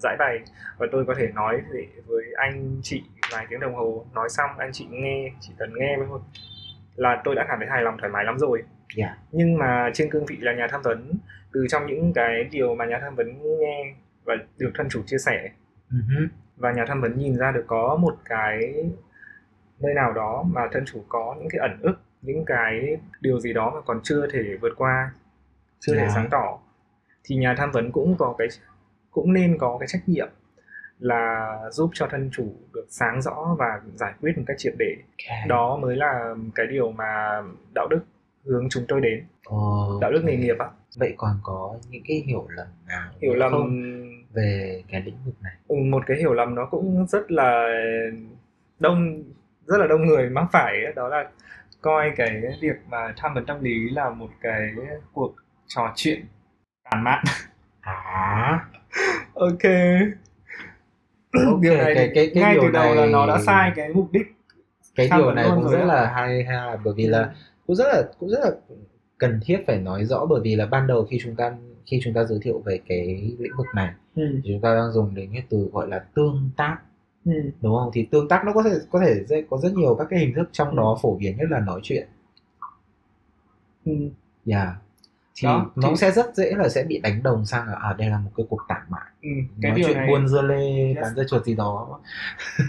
[0.00, 0.38] giải bày
[0.78, 1.62] và tôi có thể nói
[2.06, 3.02] với anh chị
[3.32, 6.20] vài tiếng đồng hồ nói xong anh chị nghe chỉ cần nghe thôi
[6.96, 8.62] là tôi đã cảm thấy hài lòng thoải mái lắm rồi
[8.96, 9.16] Dạ.
[9.32, 11.12] nhưng mà trên cương vị là nhà tham vấn
[11.52, 13.94] từ trong những cái điều mà nhà tham vấn nghe
[14.24, 15.50] và được thân chủ chia sẻ
[15.90, 16.26] hứ.
[16.56, 18.74] và nhà tham vấn nhìn ra được có một cái
[19.80, 23.52] nơi nào đó mà thân chủ có những cái ẩn ức những cái điều gì
[23.52, 25.10] đó mà còn chưa thể vượt qua
[25.80, 26.12] chưa thể Dạ.
[26.14, 26.58] sáng tỏ
[27.24, 28.48] thì nhà tham vấn cũng có cái
[29.10, 30.28] cũng nên có cái trách nhiệm
[30.98, 34.96] là giúp cho thân chủ được sáng rõ và giải quyết một cách triệt để.
[34.98, 35.48] Ok.
[35.48, 37.42] đó mới là cái điều mà
[37.74, 38.00] đạo đức
[38.44, 39.24] hướng chúng tôi đến.
[39.44, 40.66] Ồ, đạo đức nghề nghiệp á
[40.98, 43.70] vậy còn có những cái hiểu lầm nào hiểu lầm không
[44.32, 45.52] về cái lĩnh vực này?
[45.68, 47.68] Ừ, một cái hiểu lầm nó cũng rất là
[48.78, 49.22] đông
[49.68, 51.24] rất là đông người mắc phải ấy, đó là
[51.80, 54.70] coi cái việc mà tham vấn tâm lý là một cái
[55.12, 55.34] cuộc
[55.66, 56.26] trò chuyện
[56.90, 57.24] tản mạn.
[57.80, 58.66] À.
[59.34, 59.62] Ok.
[61.60, 63.88] Điều này cái- cái- cái ngay điều từ đầu là này- nó đã sai cái
[63.94, 64.26] mục đích
[64.96, 65.84] cái điều này cũng rất ạ.
[65.84, 67.34] là hay ha bởi vì là
[67.66, 68.50] cũng rất là cũng rất là
[69.18, 71.52] cần thiết phải nói rõ bởi vì là ban đầu khi chúng ta
[71.86, 74.22] khi chúng ta giới thiệu về cái lĩnh vực này ừ.
[74.44, 76.76] thì chúng ta đang dùng đến cái từ gọi là tương tác
[77.24, 77.32] Ừ.
[77.62, 80.18] đúng không thì tương tác nó có thể có thể có rất nhiều các cái
[80.20, 80.76] hình thức trong Ừ.
[80.76, 82.08] đó phổ biến nhất là nói chuyện
[83.84, 83.92] Ừ.
[84.46, 84.68] yeah.
[85.40, 87.94] thì Đó, nó thì- sẽ rất dễ là sẽ bị đánh đồng sang là à
[87.98, 89.28] đây là một cái cuộc tản mạn Ừ.
[89.62, 90.96] cái nói điều chuyện này buôn dưa lê Yes.
[91.02, 92.00] bán dưa chuột gì đó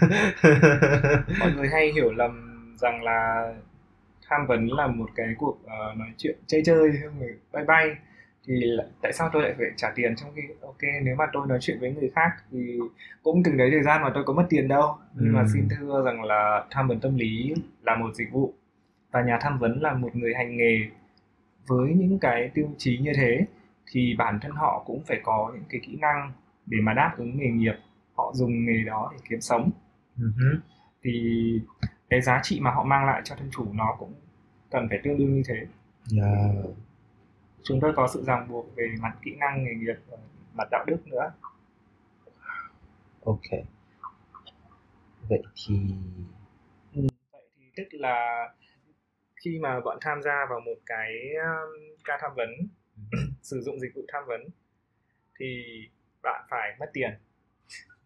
[1.40, 3.52] mọi người hay hiểu lầm rằng là
[4.28, 7.96] tham vấn là một cái cuộc ờ, nói chuyện chơi chơi xong rồi bay bay
[8.46, 11.46] thì là, tại sao tôi lại phải trả tiền trong khi ok nếu mà tôi
[11.48, 12.78] nói chuyện với người khác thì
[13.22, 15.46] cũng từng đấy thời gian mà tôi có mất tiền đâu nhưng mà Ừ.
[15.52, 18.54] xin thưa rằng là tham vấn tâm lý là một dịch vụ
[19.10, 20.78] và nhà tham vấn là một người hành nghề
[21.66, 23.46] với những cái tiêu chí như thế
[23.92, 26.32] thì bản thân họ cũng phải có những cái kỹ năng
[26.66, 27.74] để mà đáp ứng nghề nghiệp
[28.14, 29.70] họ dùng nghề đó để kiếm sống
[30.18, 30.58] Ừ hứ.
[31.02, 31.12] thì
[32.10, 34.12] cái giá trị mà họ mang lại cho thân chủ nó cũng
[34.70, 35.54] cần phải tương đương như thế
[36.16, 36.54] yeah.
[37.62, 40.16] Chúng tôi có sự ràng buộc về mặt kỹ năng nghề nghiệp và
[40.54, 41.32] mặt đạo đức nữa.
[43.24, 43.50] Ok.
[45.28, 45.74] Vậy thì
[46.94, 48.48] vậy thì tức là
[49.44, 52.48] khi mà bọn tham gia vào một cái um, ca tham vấn
[53.42, 54.40] sử dụng dịch vụ tham vấn
[55.38, 55.64] thì
[56.22, 57.10] bạn phải mất tiền.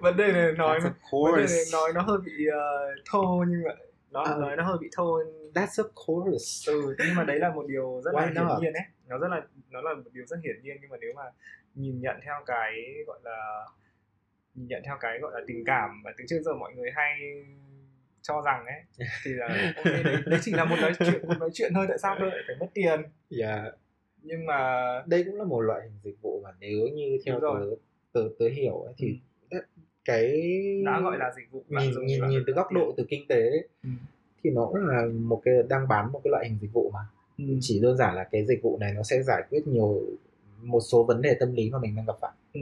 [0.00, 3.70] Vấn đề này nói vấn đề này nói nó hơi bị uh, thô nhưng mà
[4.14, 4.54] nó Ờ.
[4.56, 5.18] nó hơi bị thô
[5.54, 6.72] That's of course.
[6.72, 8.62] ừ nhưng mà đấy là một điều rất là hiển not?
[8.62, 11.12] nhiên ấy nó rất là nó là một điều rất hiển nhiên nhưng mà nếu
[11.16, 11.22] mà
[11.74, 12.72] nhìn nhận theo cái
[13.06, 13.66] gọi là
[14.54, 17.20] nhìn nhận theo cái gọi là tình cảm mà từ trước giờ mọi người hay
[18.22, 18.82] cho rằng ấy
[19.24, 21.98] thì là ok đấy, đấy chỉ là một nói chuyện một nói chuyện thôi tại
[21.98, 23.02] sao tôi lại phải mất tiền
[23.40, 23.74] Yeah.
[24.22, 27.48] nhưng mà Đây cũng là một loại hình dịch vụ mà nếu như theo tớ,
[28.12, 29.20] tớ tớ hiểu ấy, thì
[30.04, 30.32] cái
[30.84, 33.40] đã gọi là dịch vụ nhìn dùng nhìn nhìn từ góc độ từ kinh tế
[33.50, 33.88] ấy, Ừ.
[34.44, 37.00] thì nó cũng là một cái đang bán một cái loại hình dịch vụ mà
[37.38, 37.44] Ừ.
[37.60, 40.00] chỉ đơn giản là cái dịch vụ này nó sẽ giải quyết nhiều
[40.62, 42.60] một số vấn đề tâm lý mà mình đang gặp phải Ừ.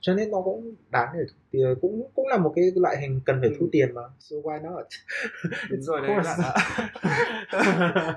[0.00, 3.40] cho nên nó cũng đáng để tiền cũng cũng là một cái loại hình cần
[3.40, 3.56] phải Ừ.
[3.60, 4.86] thu tiền mà so why not
[5.70, 6.54] đúng rồi đấy bạn ạ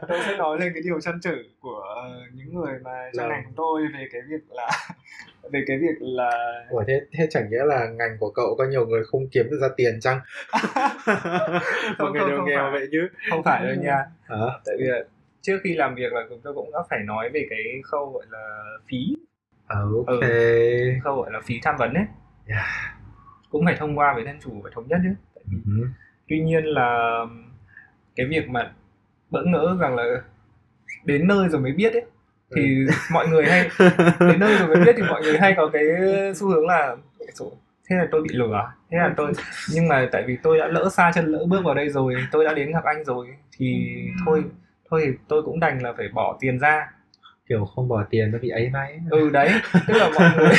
[0.07, 3.35] tôi sẽ nói lên cái điều chăn trở của ờ, những người mà trong Là-
[3.35, 4.69] ngành của tôi về cái việc là
[5.53, 6.29] về cái việc là
[6.69, 9.57] Ủa thế, thế chẳng nghĩa là ngành của cậu có nhiều người không kiếm được
[9.61, 10.19] ra tiền chăng?
[11.99, 12.71] Mọi người không, đều không nghèo phải.
[12.71, 13.07] vậy chứ.
[13.29, 14.37] không phải đâu nha Hả?
[14.65, 14.85] tại vì
[15.41, 18.25] trước khi làm việc là chúng tôi cũng đã phải nói về cái khâu gọi
[18.29, 18.97] là phí
[19.67, 19.77] À,
[20.07, 20.21] ok.
[20.21, 22.05] cái khâu gọi là phí tham vấn ấy
[22.47, 22.65] Yeah.
[23.49, 25.87] cũng phải thông qua với thân chủ phải thống nhất chứ Tại vì Ừ.
[26.27, 27.19] tuy nhiên là
[28.15, 28.73] cái việc mà
[29.29, 30.03] bỡ ngỡ rằng là
[31.05, 32.05] đến nơi rồi mới biết ấy
[32.55, 33.69] thì mọi người hay
[34.19, 35.83] đến nơi rồi mới biết thì mọi người hay có cái
[36.35, 36.95] xu hướng là
[37.39, 37.49] "Ôi,
[37.89, 39.31] thế là tôi bị lừa thế là tôi
[39.73, 42.45] nhưng mà tại vì tôi đã lỡ xa chân lỡ bước vào đây rồi tôi
[42.45, 43.27] đã đến gặp anh rồi
[43.57, 43.85] thì
[44.25, 44.43] thôi
[44.91, 46.91] thôi thì tôi cũng đành là phải bỏ tiền ra.
[47.49, 48.99] Kiểu không bỏ tiền nó bị ấy náy.
[49.09, 49.49] ừ đấy.
[49.87, 50.49] Tức là mọi người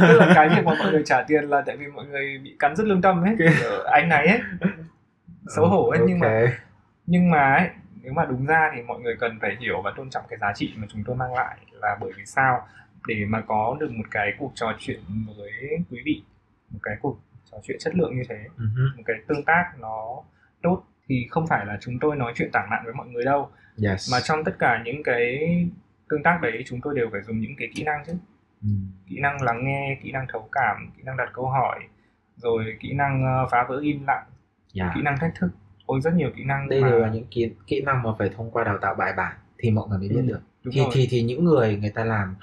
[0.00, 2.56] tức là cái việc mà mọi người trả tiền là tại vì mọi người bị
[2.58, 3.36] cắn rứt lương tâm ấy
[3.92, 4.40] anh này ấy.
[5.56, 6.58] Xấu hổ ấy nhưng mà
[7.06, 7.68] nhưng mà ấy
[8.02, 10.52] nếu mà đúng ra thì mọi người cần phải hiểu và tôn trọng cái giá
[10.54, 12.66] trị mà chúng tôi mang lại là bởi vì sao
[13.06, 15.00] để mà có được một cái cuộc trò chuyện
[15.36, 15.52] với
[15.90, 16.22] quý vị
[16.70, 17.18] một cái cuộc
[17.52, 18.88] trò chuyện chất lượng như thế hứ.
[18.96, 20.22] một cái tương tác nó
[20.62, 23.50] tốt thì không phải là chúng tôi nói chuyện tản mạn với mọi người đâu
[23.84, 24.12] Yes.
[24.12, 25.38] mà trong tất cả những cái
[26.08, 28.12] tương tác đấy chúng tôi đều phải dùng những cái kỹ năng chứ
[28.62, 28.68] Ừ.
[29.06, 31.80] kỹ năng lắng nghe kỹ năng thấu cảm kỹ năng đặt câu hỏi
[32.36, 34.24] rồi kỹ năng ờ, phá vỡ im lặng
[34.74, 34.92] Yeah.
[34.94, 35.50] kỹ năng thách thức
[35.90, 38.30] ôi rất nhiều kỹ năng Đây mà đều là những kỹ, kỹ năng mà phải
[38.36, 40.40] thông qua đào tạo bài bản thì mọi người mới biết Ừ, được.
[40.62, 40.90] đúng Thì, rồi.
[40.94, 42.34] thì thì những người người ta làm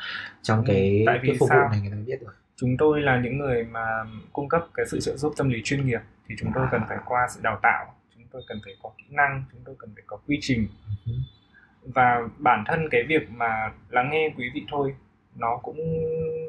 [0.42, 1.62] trong Ừ, cái tại vì cái phục sao?
[1.64, 2.36] vụ này người ta mới biết được.
[2.56, 3.86] chúng tôi là những người mà
[4.34, 6.98] cung cấp cái sự trợ giúp tâm lý chuyên nghiệp thì chúng tôi cần phải
[7.06, 7.86] qua sự đào tạo
[8.16, 10.68] chúng tôi cần phải có kỹ năng chúng tôi cần phải có quy trình
[11.06, 11.14] hứ.
[11.96, 14.96] và bản thân cái việc mà lắng nghe quý vị thôi
[15.36, 15.78] nó cũng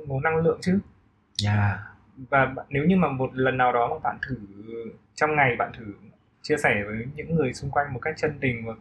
[0.07, 0.79] ngốn năng lượng chứ
[1.45, 1.79] Yeah.
[2.31, 4.37] và bạn- nếu như mà một lần nào đó mà bạn thử
[5.15, 5.85] trong ngày bạn thử
[6.49, 8.75] chia sẻ với những người xung quanh một cách chân tình và,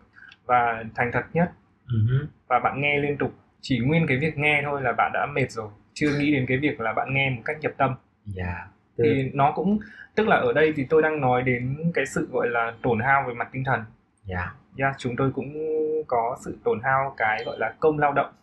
[0.45, 1.51] và thành thật nhất
[1.85, 2.25] hứ.
[2.47, 5.51] và bạn nghe liên tục chỉ nguyên cái việc nghe thôi là bạn đã mệt
[5.51, 7.95] rồi chưa nghĩ đến cái việc là bạn nghe một cách nhập tâm
[8.37, 8.57] Yeah.
[8.97, 9.79] thì nó cũng
[10.15, 13.23] tức là ở đây thì tôi đang nói đến cái sự gọi là tổn hao
[13.27, 13.81] về mặt tinh thần
[14.29, 14.49] Yeah.
[14.77, 15.53] yeah, chúng tôi cũng
[16.07, 18.33] có sự tổn hao cái gọi là công lao động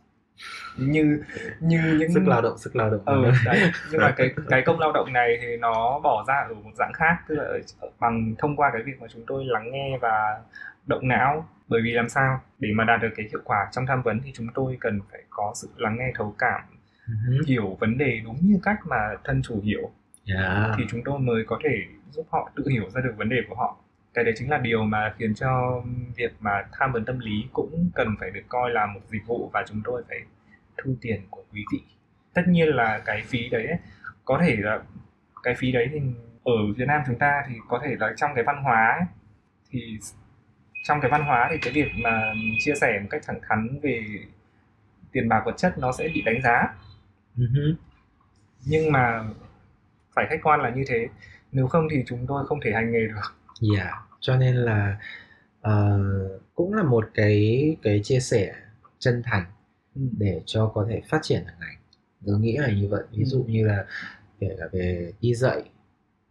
[0.76, 1.22] như
[1.60, 3.00] như những Sức lao động, sức lao động.
[3.04, 3.60] ừ đấy
[3.92, 6.92] nhưng mà cái cái công lao động này thì nó bỏ ra ở một dạng
[6.92, 7.44] khác tức là
[8.00, 10.40] bằng thông qua cái việc mà chúng tôi lắng nghe và
[10.86, 14.02] động não bởi vì làm sao để mà đạt được cái hiệu quả trong tham
[14.02, 16.60] vấn thì chúng tôi cần phải có sự lắng nghe thấu cảm
[17.06, 17.42] hứ.
[17.46, 19.90] hiểu vấn đề đúng như cách mà thân chủ hiểu
[20.34, 20.70] Yeah.
[20.78, 21.70] thì chúng tôi mới có thể
[22.10, 23.76] giúp họ tự hiểu ra được vấn đề của họ
[24.14, 25.82] cái đấy chính là điều mà khiến cho
[26.16, 29.50] việc mà tham vấn tâm lý cũng cần phải được coi là một dịch vụ
[29.52, 30.18] và chúng tôi phải
[30.78, 31.82] thu tiền của quý vị
[32.34, 33.78] tất nhiên là cái phí đấy ấy,
[34.24, 34.82] có thể là
[35.42, 36.00] cái phí đấy thì
[36.44, 39.06] ở Việt Nam chúng ta thì có thể là trong cái văn hóa ấy,
[39.70, 39.98] thì
[40.84, 44.04] trong cái văn hóa thì cái việc mà chia sẻ một cách thẳng thắn về
[45.12, 46.74] tiền bạc vật chất nó sẽ bị đánh giá
[47.36, 47.74] uh-huh.
[48.66, 49.24] nhưng mà
[50.14, 51.08] phải khách quan là như thế
[51.52, 53.94] nếu không thì chúng tôi không thể hành nghề được Dạ, yeah.
[54.24, 54.98] Cho nên là
[55.68, 58.54] uh, cũng là một cái cái chia sẻ
[58.98, 59.44] chân thành
[59.94, 60.00] ừ.
[60.18, 61.76] để cho có thể phát triển được ngành.
[62.26, 63.02] Tôi nghĩ là như vậy.
[63.12, 63.84] Ví dụ như là
[64.40, 65.62] kể cả về đi dạy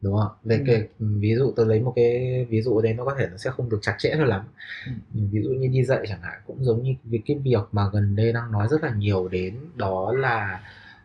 [0.02, 0.32] đúng không?
[0.44, 0.64] Về Ừ.
[0.68, 3.38] cái ví dụ tôi lấy một cái ví dụ ở đây nó có thể nó
[3.38, 4.42] sẽ không được chặt chẽ cho lắm.
[4.88, 4.92] Ừ.
[5.32, 8.16] Ví dụ như đi dạy chẳng hạn cũng giống như vì cái việc mà gần
[8.16, 10.62] đây đang nói rất là nhiều đến đó là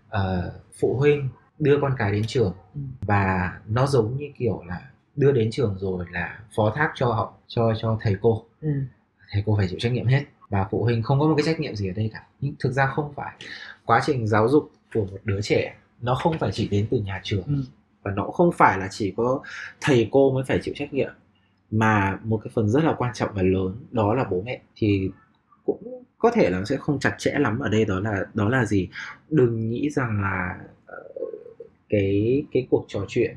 [0.09, 1.29] ờ, phụ huynh
[1.59, 2.81] đưa con cái đến trường Ừ.
[3.01, 4.81] và nó giống như kiểu là
[5.19, 8.45] đưa đến trường rồi là phó thác cho họ cho cho thầy cô.
[8.61, 8.69] Ừ.
[9.33, 10.25] thầy cô phải chịu trách nhiệm hết.
[10.49, 12.27] Và phụ huynh không có một cái trách nhiệm gì ở đây cả.
[12.41, 13.33] Nhưng thực ra không phải.
[13.85, 17.21] Quá trình giáo dục của một đứa trẻ nó không phải chỉ đến từ nhà
[17.25, 17.43] trường.
[17.47, 17.63] Ừ.
[18.03, 19.41] và nó cũng không phải là chỉ có
[19.81, 21.13] thầy cô mới phải chịu trách nhiệm.
[21.71, 24.61] Mà một cái phần rất là quan trọng và lớn đó là bố mẹ.
[24.77, 25.11] Thì
[25.65, 28.49] cũng có thể là nó sẽ không chặt chẽ lắm ở đây đó là đó
[28.49, 28.89] là gì?
[29.31, 31.03] Đừng nghĩ rằng là ờ,
[31.89, 33.37] cái cái cuộc trò chuyện.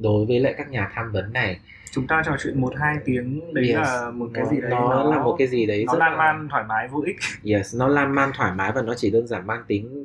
[0.00, 1.60] Đối với lại các nhà tham vấn này.
[1.90, 3.76] Chúng ta trò chuyện một hai tiếng đấy Yes.
[3.76, 6.12] là một cái nó, gì đấy nó, là một cái gì đấy nó rất lan
[6.12, 7.16] là man thoải mái vô ích.
[7.44, 10.04] Yes nó lan man thoải mái và nó chỉ đơn giản mang tính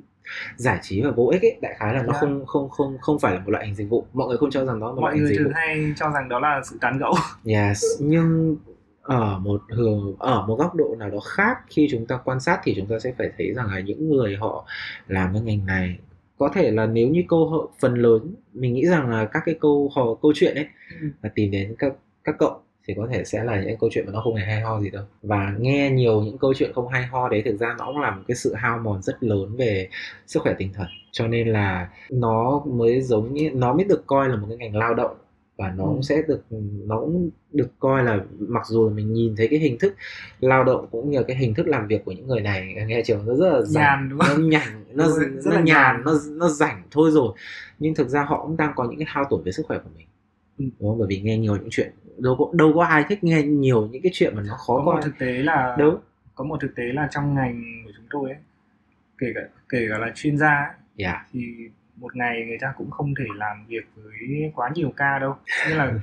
[0.55, 1.57] giải trí và vô ích ấy.
[1.62, 2.22] Đại khái là nó Yeah.
[2.22, 4.05] không không không không phải là một loại hình dịch vụ.
[4.14, 5.43] Mọi người không cho rằng đó là một mọi loại hình người dịch vụ.
[5.43, 7.14] thường hay cho rằng đó là sự tán gẫu.
[7.45, 8.57] Yes, nhưng
[9.01, 12.60] ở một hướng ở một góc độ nào đó khác khi chúng ta quan sát
[12.64, 14.66] thì chúng ta sẽ phải thấy rằng là những người họ
[15.07, 15.97] làm cái ngành này
[16.40, 19.56] có thể là nếu như câu hỏi phần lớn mình nghĩ rằng là các cái
[19.62, 20.68] câu hỏi câu chuyện ấy
[21.22, 24.12] là tìm đến các các cậu thì có thể sẽ là những câu chuyện mà
[24.12, 25.04] nó không hề hay ho gì đâu.
[25.22, 28.12] Và nghe nhiều những câu chuyện không hay ho đấy thực ra nó cũng là
[28.12, 29.90] một cái sự hao mòn rất lớn về
[30.28, 30.88] sức khỏe tinh thần.
[31.12, 34.76] Cho nên là nó mới giống như nó mới được coi là một cái ngành
[34.76, 35.18] lao động
[35.60, 35.88] và nó Ừ.
[35.88, 36.41] cũng sẽ được
[36.86, 39.95] nó cũng được coi là mặc dù mình nhìn thấy cái hình thức
[40.39, 43.26] lao động cũng như cái hình thức làm việc của những người này nghe trường
[43.26, 45.62] nó rất là rảnh nhàn đúng nó không nhàn nó, Đúng rồi, rất nó là
[45.62, 46.01] nhàn nhàn.
[46.05, 47.34] nó nó rảnh thôi rồi
[47.80, 49.89] nhưng thực ra họ cũng đang có những cái hao tổn về sức khỏe của
[49.97, 50.05] mình
[50.57, 50.66] Ừ.
[50.80, 50.97] đúng không?
[50.99, 54.01] bởi vì nghe nhiều những chuyện đâu có đâu có ai thích nghe nhiều những
[54.01, 55.99] cái chuyện mà nó khó có một coi thực tế là đâu
[56.36, 58.39] có một thực tế là trong ngành của chúng tôi ấy
[59.18, 61.41] kể cả kể cả là chuyên gia ấy, dạ thì
[62.00, 65.36] một ngày người ta cũng không thể làm việc với quá nhiều ca đâu.
[65.68, 65.93] Nên là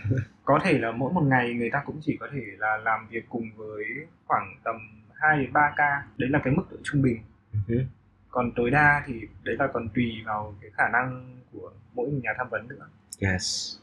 [0.45, 3.25] có thể là mỗi một ngày người ta cũng chỉ có thể là làm việc
[3.29, 3.85] cùng với
[4.27, 4.77] khoảng tầm
[5.15, 6.03] 2 đến 3 ca.
[6.17, 7.23] Đấy là cái mức độ trung bình.
[7.69, 7.85] Ừ.
[8.31, 12.31] còn tối đa thì đấy là còn tùy vào cái khả năng của mỗi nhà
[12.39, 12.89] tham vấn nữa.
[13.21, 13.77] Yes.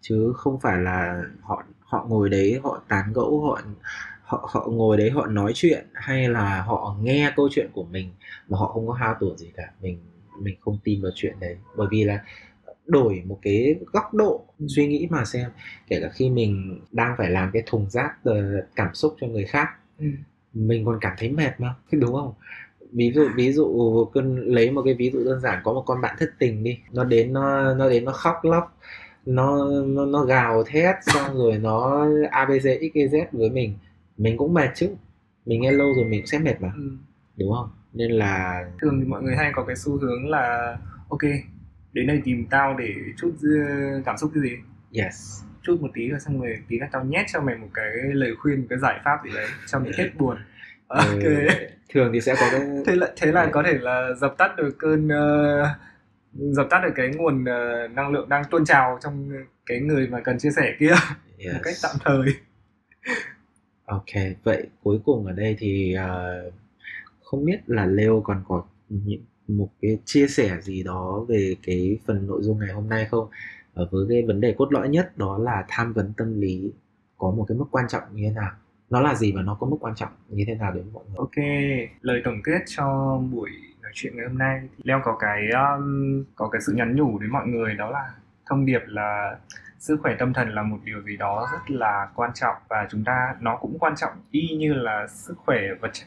[0.00, 3.60] Chứ không phải là họ họ ngồi đấy họ tán gẫu họ
[4.22, 8.12] họ họ ngồi đấy họ nói chuyện hay là họ nghe câu chuyện của mình
[8.48, 9.70] mà họ không có hao tổn gì cả.
[9.80, 10.00] Mình
[10.40, 11.56] mình không tin vào chuyện đấy.
[11.76, 12.24] Bởi vì là
[12.86, 15.50] đổi một cái góc độ suy nghĩ mà xem
[15.88, 19.44] kể cả khi mình đang phải làm cái thùng rác ờ, cảm xúc cho người
[19.44, 19.68] khác
[19.98, 20.06] ừ.
[20.54, 22.34] mình còn cảm thấy mệt mà đúng không?
[22.92, 26.00] Ví dụ ví dụ cơn lấy một cái ví dụ đơn giản có một con
[26.00, 28.78] bạn thất tình đi nó đến nó nó đến nó khóc lóc
[29.26, 33.74] nó nó nó gào thét xong rồi nó abc xyz với mình
[34.18, 34.88] mình cũng mệt chứ.
[35.46, 36.90] Mình nghe lâu rồi mình cũng sẽ mệt mà Ừ.
[37.36, 40.76] đúng không nên là thường thì mọi người hay có cái xu hướng là
[41.08, 41.22] ok
[41.92, 43.32] đến đây tìm tao để chút
[44.04, 44.56] cảm xúc cái gì?
[45.02, 45.42] Yes.
[45.62, 48.34] Chút một tí rồi xong rồi tí là tao nhét cho mày một cái lời
[48.38, 50.36] khuyên một cái giải pháp gì đấy cho mày hết buồn.
[50.88, 51.22] Ok.
[51.22, 51.48] Ừ,
[51.88, 54.76] thường thì sẽ có cái thế là thế là có thể là dập tắt được
[54.78, 55.68] cơn ờ,
[56.32, 59.30] dập tắt được cái nguồn ờ, năng lượng đang tuôn trào trong
[59.66, 60.90] cái người mà cần chia sẻ kia
[61.52, 61.84] một cách yes.
[61.84, 62.34] tạm thời.
[63.84, 66.42] Ok, vậy cuối cùng ở đây thì ờ,
[67.24, 71.98] không biết là Leo còn có những một cái chia sẻ gì đó về cái
[72.06, 73.28] phần nội dung ngày hôm nay không?
[73.74, 76.72] Ở với cái vấn đề cốt lõi nhất đó là tham vấn tâm lý
[77.18, 78.50] có một cái mức quan trọng như thế nào?
[78.90, 81.16] Nó là gì và nó có mức quan trọng như thế nào đến mọi người?
[81.18, 81.44] ok
[82.00, 83.50] lời tổng kết cho buổi
[83.82, 87.18] nói chuyện ngày hôm nay thì leo có cái um, có cái sự nhắn nhủ
[87.18, 88.14] đến mọi người đó là
[88.46, 89.36] thông điệp là
[89.78, 93.04] sức khỏe tâm thần là một điều gì đó rất là quan trọng và chúng
[93.04, 96.06] ta nó cũng quan trọng y như là sức khỏe vật chất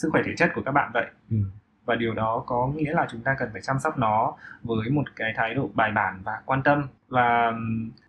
[0.00, 1.06] sức khỏe thể chất của các bạn vậy.
[1.30, 1.36] Ừ.
[1.84, 5.04] và điều đó có nghĩa là chúng ta cần phải chăm sóc nó với một
[5.16, 6.86] cái thái độ bài bản và quan tâm.
[7.08, 7.52] Và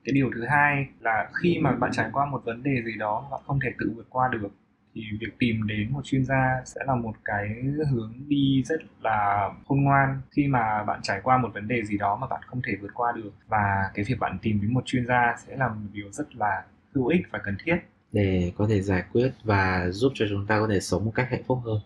[0.03, 3.27] cái điều thứ hai là khi mà bạn trải qua một vấn đề gì đó
[3.31, 4.49] mà không thể tự vượt qua được
[4.95, 7.47] thì việc tìm đến một chuyên gia sẽ là một cái
[7.91, 10.21] hướng đi rất là khôn ngoan.
[10.31, 12.91] Khi mà bạn trải qua một vấn đề gì đó mà bạn không thể vượt
[12.93, 16.11] qua được và cái việc bạn tìm đến một chuyên gia sẽ là một điều
[16.11, 16.63] rất là
[16.95, 17.77] hữu ích và cần thiết
[18.11, 21.27] để có thể giải quyết và giúp cho chúng ta có thể sống một cách
[21.29, 21.81] hạnh phúc hơn.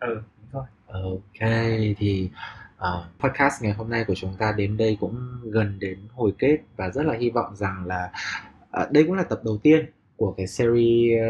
[0.00, 0.64] Ừ đúng rồi.
[0.86, 1.50] Ok
[1.98, 2.30] thì
[2.78, 6.58] uh, podcast ngày hôm nay của chúng ta đến đây cũng gần đến hồi kết
[6.76, 8.12] và rất là hy vọng rằng là
[8.82, 11.20] uh, đây cũng là tập đầu tiên của cái series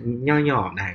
[0.00, 0.94] uh, nho nhỏ này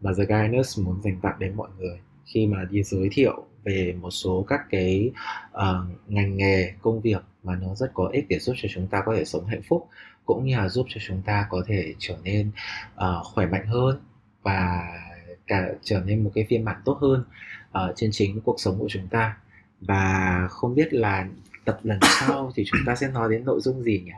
[0.00, 1.98] mà The Guiders muốn dành tặng đến mọi người.
[2.24, 5.10] Khi mà đi giới thiệu về một số các cái
[5.54, 5.60] uh,
[6.06, 9.14] ngành nghề công việc mà nó rất có ích để giúp cho chúng ta có
[9.16, 9.88] thể sống hạnh phúc
[10.26, 12.50] cũng như là giúp cho chúng ta có thể trở nên
[12.94, 14.00] uh, khỏe mạnh hơn
[14.42, 14.88] và
[15.46, 17.24] cả trở nên một cái phiên bản tốt hơn
[17.68, 19.36] uh, trên chính cuộc sống của chúng ta.
[19.80, 21.28] Và không biết là
[21.64, 24.12] tập lần sau thì chúng ta sẽ nói đến nội dung gì nhỉ?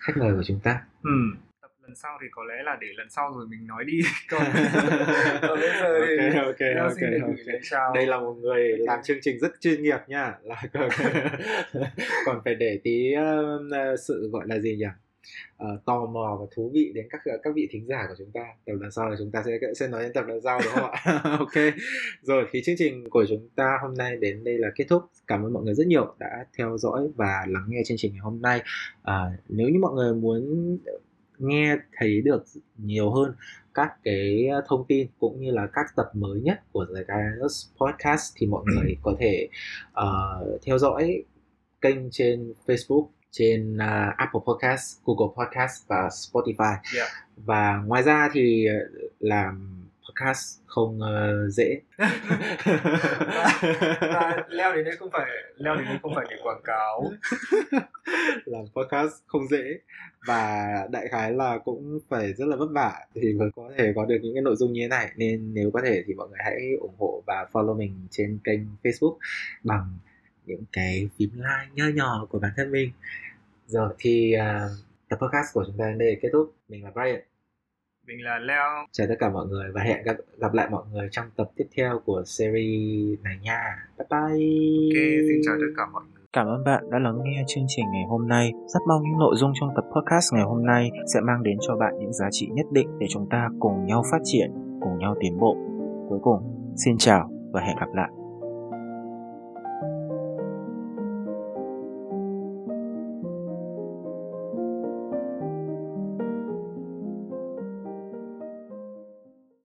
[0.00, 0.82] Khách mời của chúng ta.
[1.02, 1.10] Ừ
[1.62, 4.00] tập lần sau thì có lẽ là để lần sau rồi mình nói đi.
[4.30, 4.42] Còn,
[5.42, 7.94] còn bây giờ thì ok ok ok, okay.
[7.94, 10.34] đây là một người làm chương trình rất chuyên nghiệp nha.
[10.42, 10.62] Là
[12.26, 14.86] còn phải để tí uh, sự gọi là gì nhỉ
[15.64, 18.46] uh, tò mò và thú vị đến các các vị thính giả của chúng ta.
[18.66, 20.90] Tập lần sau là chúng ta sẽ sẽ nói đến tập lần sau đúng không
[20.90, 21.20] ạ?
[21.38, 21.74] Ok.
[22.22, 25.02] Rồi thì chương trình của chúng ta hôm nay đến đây là kết thúc.
[25.26, 28.20] Cảm ơn mọi người rất nhiều đã theo dõi và lắng nghe chương trình ngày
[28.20, 28.62] hôm nay.
[29.00, 30.78] Uh, nếu như mọi người muốn
[31.38, 32.44] nghe thấy được
[32.76, 33.34] nhiều hơn
[33.74, 38.32] các cái thông tin cũng như là các tập mới nhất của The Guidance Podcast
[38.36, 39.48] thì mọi người có thể
[39.90, 41.24] uh, theo dõi
[41.80, 46.76] kênh trên Facebook trên uh, Apple Podcast, Google Podcast và Spotify.
[46.96, 47.08] Yeah.
[47.36, 48.66] Và ngoài ra thì
[49.18, 51.80] làm podcast không uh, dễ.
[54.00, 55.26] và, leo đến đây không phải
[55.56, 57.10] leo đến đây không phải để quảng cáo.
[58.44, 59.78] làm podcast không dễ
[60.26, 64.04] và đại khái là cũng phải rất là vất vả thì mới có thể có
[64.04, 66.38] được những cái nội dung như thế này nên nếu có thể thì mọi người
[66.44, 69.16] hãy ủng hộ và follow mình trên kênh Facebook
[69.64, 69.98] bằng
[70.50, 72.90] những cái phím like nho nhỏ của bản thân mình.
[73.66, 74.70] Rồi thì uh,
[75.08, 76.54] tập podcast của chúng ta đến đây kết thúc.
[76.68, 77.20] Mình là Brian.
[78.06, 78.66] Mình là Leo.
[78.92, 81.66] Chào tất cả mọi người và hẹn gặp gặp lại mọi người trong tập tiếp
[81.76, 83.88] theo của series này nha.
[83.98, 84.20] Bye bye.
[84.20, 84.98] Ok
[85.28, 86.20] xin chào tất cả mọi người.
[86.32, 88.52] Cảm ơn bạn đã lắng nghe chương trình ngày hôm nay.
[88.66, 91.76] Rất mong những nội dung trong tập podcast ngày hôm nay sẽ mang đến cho
[91.76, 95.16] bạn những giá trị nhất định để chúng ta cùng nhau phát triển, cùng nhau
[95.20, 95.56] tiến bộ.
[96.08, 98.19] Cuối cùng, xin chào và hẹn gặp lại.